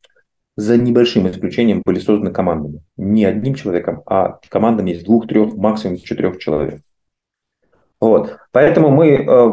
за 0.57 0.77
небольшим 0.77 1.29
исключением 1.29 1.83
были 1.85 1.99
созданы 1.99 2.31
командами. 2.31 2.83
Не 2.97 3.25
одним 3.25 3.55
человеком, 3.55 4.03
а 4.07 4.39
командами 4.49 4.93
из 4.93 5.05
двух, 5.05 5.27
трех, 5.27 5.55
максимум 5.55 5.97
из 5.97 6.03
четырех 6.03 6.39
человек. 6.39 6.81
Вот. 8.01 8.37
Поэтому 8.53 8.91
мы 8.91 9.09
э, 9.09 9.53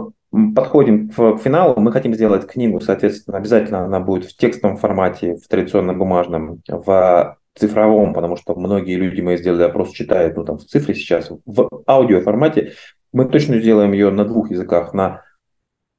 подходим 0.55 1.09
к, 1.09 1.37
финалу. 1.37 1.79
Мы 1.79 1.91
хотим 1.91 2.13
сделать 2.13 2.47
книгу, 2.47 2.79
соответственно, 2.81 3.37
обязательно 3.37 3.85
она 3.85 3.99
будет 3.99 4.25
в 4.25 4.35
текстовом 4.35 4.77
формате, 4.77 5.37
в 5.37 5.47
традиционном 5.47 5.97
бумажном, 5.97 6.61
в 6.67 7.37
цифровом, 7.55 8.13
потому 8.13 8.37
что 8.37 8.55
многие 8.55 8.95
люди, 8.95 9.21
мы 9.21 9.37
сделали 9.37 9.63
опрос, 9.63 9.91
читают 9.91 10.37
ну, 10.37 10.45
там, 10.45 10.57
в 10.57 10.65
цифре 10.65 10.95
сейчас, 10.95 11.31
в 11.45 11.83
аудио 11.87 12.21
формате. 12.21 12.73
Мы 13.11 13.25
точно 13.25 13.59
сделаем 13.59 13.91
ее 13.91 14.09
на 14.09 14.23
двух 14.23 14.51
языках, 14.51 14.93
на 14.93 15.23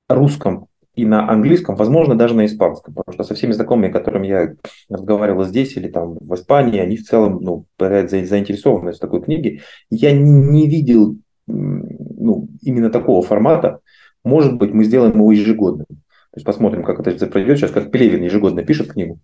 русском 0.09 0.69
и 0.95 1.07
на 1.07 1.29
английском, 1.31 1.75
возможно, 1.75 2.15
даже 2.17 2.35
на 2.35 2.45
испанском, 2.45 2.95
потому 2.95 3.15
что 3.15 3.25
со 3.25 3.35
всеми 3.35 3.53
знакомыми, 3.53 3.91
которыми 3.91 4.27
я 4.27 4.55
разговаривал 4.91 5.45
здесь 5.45 5.77
или 5.77 5.89
там 5.89 6.19
в 6.21 6.35
Испании, 6.35 6.81
они 6.81 6.97
в 6.97 7.05
целом 7.05 7.39
ну, 7.41 7.67
заинтересованы 7.79 8.93
в 8.93 8.99
такой 8.99 9.23
книге. 9.23 9.61
Я 9.91 10.13
не, 10.13 10.31
не 10.31 10.69
видел 10.69 11.17
ну, 11.47 12.49
именно 12.61 12.91
такого 12.91 13.23
формата. 13.23 13.81
Может 14.23 14.57
быть, 14.57 14.73
мы 14.73 14.85
сделаем 14.85 15.15
его 15.15 15.33
ежегодным. 15.33 15.87
То 15.87 16.37
есть 16.37 16.47
посмотрим, 16.47 16.85
как 16.85 17.01
это 17.01 17.27
пройдет. 17.27 17.59
Сейчас 17.59 17.71
как 17.71 17.91
Пелевин 17.91 18.23
ежегодно 18.23 18.63
пишет 18.63 18.93
книгу. 18.93 19.19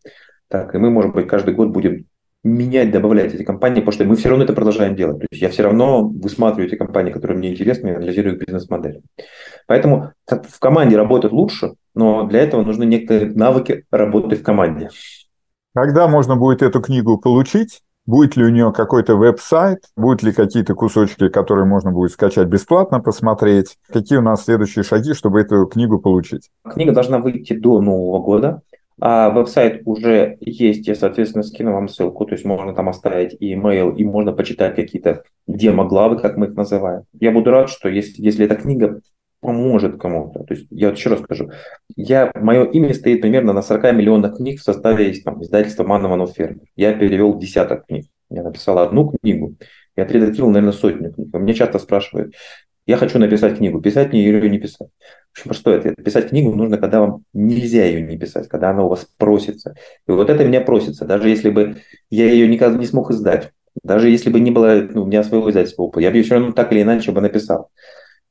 Так, 0.48 0.74
и 0.74 0.78
мы, 0.78 0.90
может 0.90 1.14
быть, 1.14 1.26
каждый 1.26 1.54
год 1.54 1.68
будем 1.68 2.06
менять, 2.44 2.90
добавлять 2.90 3.34
эти 3.34 3.42
компании, 3.42 3.80
потому 3.80 3.92
что 3.92 4.04
мы 4.04 4.16
все 4.16 4.28
равно 4.28 4.44
это 4.44 4.52
продолжаем 4.52 4.94
делать. 4.94 5.18
То 5.18 5.26
есть 5.30 5.42
я 5.42 5.48
все 5.48 5.62
равно 5.62 6.08
высматриваю 6.08 6.68
эти 6.68 6.76
компании, 6.76 7.12
которые 7.12 7.38
мне 7.38 7.52
интересны, 7.52 7.88
и 7.88 7.92
анализирую 7.92 8.36
их 8.36 8.40
бизнес-модель. 8.40 9.02
Поэтому 9.66 10.12
в 10.26 10.58
команде 10.60 10.96
работать 10.96 11.32
лучше, 11.32 11.72
но 11.94 12.24
для 12.24 12.40
этого 12.40 12.62
нужны 12.62 12.84
некоторые 12.84 13.32
навыки 13.32 13.84
работы 13.90 14.36
в 14.36 14.42
команде. 14.42 14.90
Когда 15.74 16.08
можно 16.08 16.36
будет 16.36 16.62
эту 16.62 16.80
книгу 16.80 17.18
получить? 17.18 17.82
Будет 18.06 18.36
ли 18.36 18.44
у 18.44 18.48
нее 18.48 18.72
какой-то 18.72 19.16
веб-сайт? 19.16 19.80
Будут 19.94 20.22
ли 20.22 20.32
какие-то 20.32 20.74
кусочки, 20.74 21.28
которые 21.28 21.66
можно 21.66 21.92
будет 21.92 22.12
скачать 22.12 22.48
бесплатно, 22.48 23.00
посмотреть? 23.00 23.76
Какие 23.92 24.18
у 24.18 24.22
нас 24.22 24.44
следующие 24.44 24.82
шаги, 24.82 25.12
чтобы 25.12 25.40
эту 25.40 25.66
книгу 25.66 25.98
получить? 25.98 26.48
Книга 26.64 26.92
должна 26.92 27.18
выйти 27.18 27.52
до 27.52 27.82
Нового 27.82 28.22
года. 28.22 28.62
А 29.00 29.30
веб-сайт 29.30 29.82
уже 29.84 30.38
есть, 30.40 30.86
я, 30.88 30.94
соответственно, 30.94 31.44
скину 31.44 31.72
вам 31.72 31.88
ссылку, 31.88 32.24
то 32.24 32.32
есть 32.32 32.44
можно 32.44 32.74
там 32.74 32.88
оставить 32.88 33.36
и 33.38 33.54
email, 33.54 33.94
и 33.96 34.04
можно 34.04 34.32
почитать 34.32 34.74
какие-то 34.74 35.22
демо-главы, 35.46 36.18
как 36.18 36.36
мы 36.36 36.46
их 36.46 36.54
называем. 36.54 37.02
Я 37.20 37.30
буду 37.30 37.50
рад, 37.50 37.70
что 37.70 37.88
если, 37.88 38.20
если 38.22 38.46
эта 38.46 38.56
книга 38.56 39.00
поможет 39.40 40.00
кому-то. 40.00 40.40
То 40.40 40.54
есть 40.54 40.66
я 40.70 40.88
вот 40.88 40.98
еще 40.98 41.10
раз 41.10 41.20
скажу, 41.20 41.50
я, 41.96 42.32
мое 42.34 42.64
имя 42.64 42.92
стоит 42.92 43.20
примерно 43.20 43.52
на 43.52 43.62
40 43.62 43.94
миллионах 43.94 44.36
книг 44.36 44.60
в 44.60 44.64
составе 44.64 45.12
там, 45.24 45.42
издательства 45.42 45.84
Манова 45.84 46.26
Фермер. 46.26 46.66
Я 46.74 46.92
перевел 46.92 47.38
десяток 47.38 47.86
книг. 47.86 48.06
Я 48.30 48.42
написал 48.42 48.78
одну 48.78 49.10
книгу, 49.10 49.54
я 49.96 50.04
отредактировал, 50.04 50.50
наверное, 50.50 50.72
сотню 50.72 51.12
книг. 51.12 51.32
Мне 51.32 51.54
часто 51.54 51.78
спрашивают, 51.78 52.34
я 52.88 52.96
хочу 52.96 53.18
написать 53.18 53.58
книгу, 53.58 53.82
писать 53.82 54.12
мне 54.12 54.26
или 54.26 54.48
не 54.48 54.58
писать. 54.58 54.88
Очень 55.36 55.44
простой 55.44 55.78
ответ. 55.78 56.02
Писать 56.02 56.30
книгу 56.30 56.54
нужно, 56.54 56.78
когда 56.78 57.00
вам 57.00 57.22
нельзя 57.34 57.84
ее 57.84 58.00
не 58.00 58.16
писать, 58.16 58.48
когда 58.48 58.70
она 58.70 58.82
у 58.82 58.88
вас 58.88 59.06
просится. 59.18 59.74
И 60.06 60.10
вот 60.10 60.30
это 60.30 60.42
меня 60.42 60.62
просится. 60.62 61.04
Даже 61.04 61.28
если 61.28 61.50
бы 61.50 61.76
я 62.08 62.24
ее 62.24 62.48
никогда 62.48 62.78
не 62.78 62.86
смог 62.86 63.10
издать, 63.10 63.52
даже 63.82 64.08
если 64.08 64.30
бы 64.30 64.40
не 64.40 64.50
было 64.50 64.88
ну, 64.90 65.02
у 65.02 65.06
меня 65.06 65.22
своего 65.22 65.50
издательства 65.50 65.82
опыта, 65.82 66.00
я 66.00 66.10
бы 66.10 66.16
ее 66.16 66.22
все 66.24 66.36
равно 66.36 66.52
так 66.52 66.72
или 66.72 66.80
иначе 66.80 67.12
бы 67.12 67.20
написал. 67.20 67.70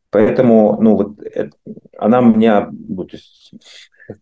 Поэтому, 0.09 0.81
ну, 0.81 0.95
вот 0.95 1.21
это, 1.21 1.51
она 1.95 2.21
меня 2.21 2.67
ну, 2.71 3.03
то 3.03 3.15
есть, 3.15 3.53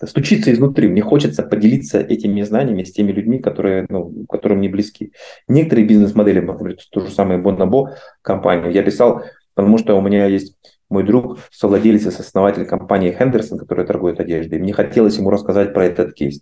стучится 0.03 0.51
изнутри. 0.51 0.89
Мне 0.89 1.01
хочется 1.01 1.43
поделиться 1.43 2.01
этими 2.01 2.41
знаниями 2.41 2.83
с 2.83 2.91
теми 2.91 3.13
людьми, 3.13 3.39
которые, 3.39 3.85
ну, 3.87 4.25
которые 4.25 4.57
мне 4.57 4.67
близки. 4.67 5.13
Некоторые 5.47 5.87
бизнес-модели, 5.87 6.41
например, 6.41 6.75
то 6.91 6.99
же 6.99 7.09
самое 7.09 7.39
Боннабо 7.39 7.95
компанию, 8.21 8.73
я 8.73 8.83
писал 8.83 9.23
Потому 9.55 9.77
что 9.77 9.97
у 9.97 10.01
меня 10.01 10.27
есть 10.27 10.55
мой 10.89 11.03
друг, 11.03 11.39
совладелец 11.51 12.05
и 12.05 12.09
основатель 12.09 12.65
компании 12.65 13.11
Хендерсон, 13.17 13.57
которая 13.57 13.87
торгует 13.87 14.19
одеждой. 14.19 14.59
Мне 14.59 14.73
хотелось 14.73 15.17
ему 15.17 15.29
рассказать 15.29 15.73
про 15.73 15.85
этот 15.85 16.13
кейс. 16.13 16.41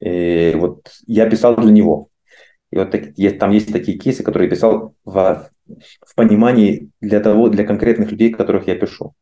И 0.00 0.52
вот 0.56 0.88
я 1.06 1.28
писал 1.28 1.56
для 1.56 1.70
него. 1.70 2.08
И 2.70 2.76
вот 2.76 2.90
так, 2.90 3.16
есть, 3.16 3.38
там 3.38 3.50
есть 3.50 3.72
такие 3.72 3.98
кейсы, 3.98 4.22
которые 4.22 4.48
я 4.48 4.54
писал 4.54 4.94
в, 5.04 5.48
в 5.66 6.14
понимании 6.16 6.90
для 7.00 7.20
того, 7.20 7.48
для 7.48 7.64
конкретных 7.64 8.10
людей, 8.10 8.30
которых 8.30 8.66
я 8.66 8.74
пишу. 8.74 9.14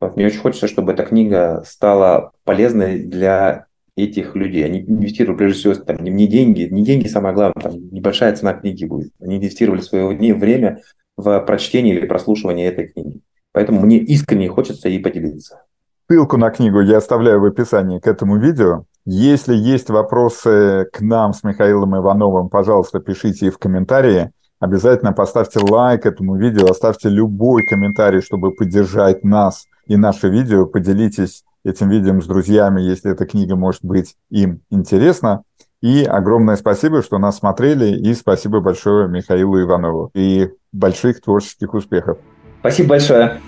Вот, 0.00 0.16
мне 0.16 0.26
очень 0.26 0.40
хочется, 0.40 0.68
чтобы 0.68 0.92
эта 0.92 1.04
книга 1.04 1.62
стала 1.66 2.32
полезной 2.44 3.00
для 3.00 3.66
этих 3.96 4.34
людей. 4.34 4.64
Они 4.64 4.80
инвестировали, 4.80 5.36
прежде 5.36 5.58
всего, 5.58 5.74
там, 5.74 6.02
не 6.04 6.26
деньги, 6.26 6.62
не 6.62 6.84
деньги 6.84 7.08
самое 7.08 7.34
главное, 7.34 7.62
там, 7.62 7.74
небольшая 7.90 8.34
цена 8.34 8.54
книги 8.54 8.84
будет. 8.84 9.12
Они 9.20 9.36
инвестировали 9.36 9.80
свое 9.80 10.06
время 10.34 10.80
в 11.16 11.40
прочтении 11.40 11.94
или 11.94 12.06
прослушивании 12.06 12.66
этой 12.66 12.88
книги. 12.88 13.20
Поэтому 13.52 13.80
мне 13.80 13.98
искренне 13.98 14.48
хочется 14.48 14.88
ей 14.88 15.00
поделиться. 15.00 15.62
Ссылку 16.10 16.36
на 16.36 16.50
книгу 16.50 16.80
я 16.80 16.98
оставляю 16.98 17.40
в 17.40 17.44
описании 17.44 17.98
к 17.98 18.06
этому 18.06 18.38
видео. 18.38 18.84
Если 19.04 19.54
есть 19.54 19.90
вопросы 19.90 20.86
к 20.92 21.00
нам 21.00 21.32
с 21.32 21.42
Михаилом 21.42 21.96
Ивановым, 21.96 22.48
пожалуйста, 22.48 23.00
пишите 23.00 23.46
их 23.46 23.54
в 23.54 23.58
комментарии. 23.58 24.30
Обязательно 24.60 25.12
поставьте 25.12 25.58
лайк 25.58 26.06
этому 26.06 26.36
видео, 26.36 26.66
оставьте 26.66 27.08
любой 27.08 27.64
комментарий, 27.64 28.20
чтобы 28.20 28.52
поддержать 28.52 29.24
нас 29.24 29.64
и 29.86 29.96
наше 29.96 30.28
видео. 30.28 30.66
Поделитесь 30.66 31.44
этим 31.64 31.88
видео 31.88 32.20
с 32.20 32.26
друзьями, 32.26 32.80
если 32.80 33.10
эта 33.10 33.26
книга 33.26 33.56
может 33.56 33.84
быть 33.84 34.14
им 34.30 34.60
интересна. 34.70 35.42
И 35.80 36.04
огромное 36.04 36.56
спасибо, 36.56 37.02
что 37.02 37.18
нас 37.18 37.38
смотрели, 37.38 37.86
и 37.86 38.14
спасибо 38.14 38.60
большое 38.60 39.08
Михаилу 39.08 39.60
Иванову. 39.60 40.10
И 40.14 40.50
больших 40.72 41.20
творческих 41.20 41.74
успехов. 41.74 42.18
Спасибо 42.60 42.90
большое. 42.90 43.40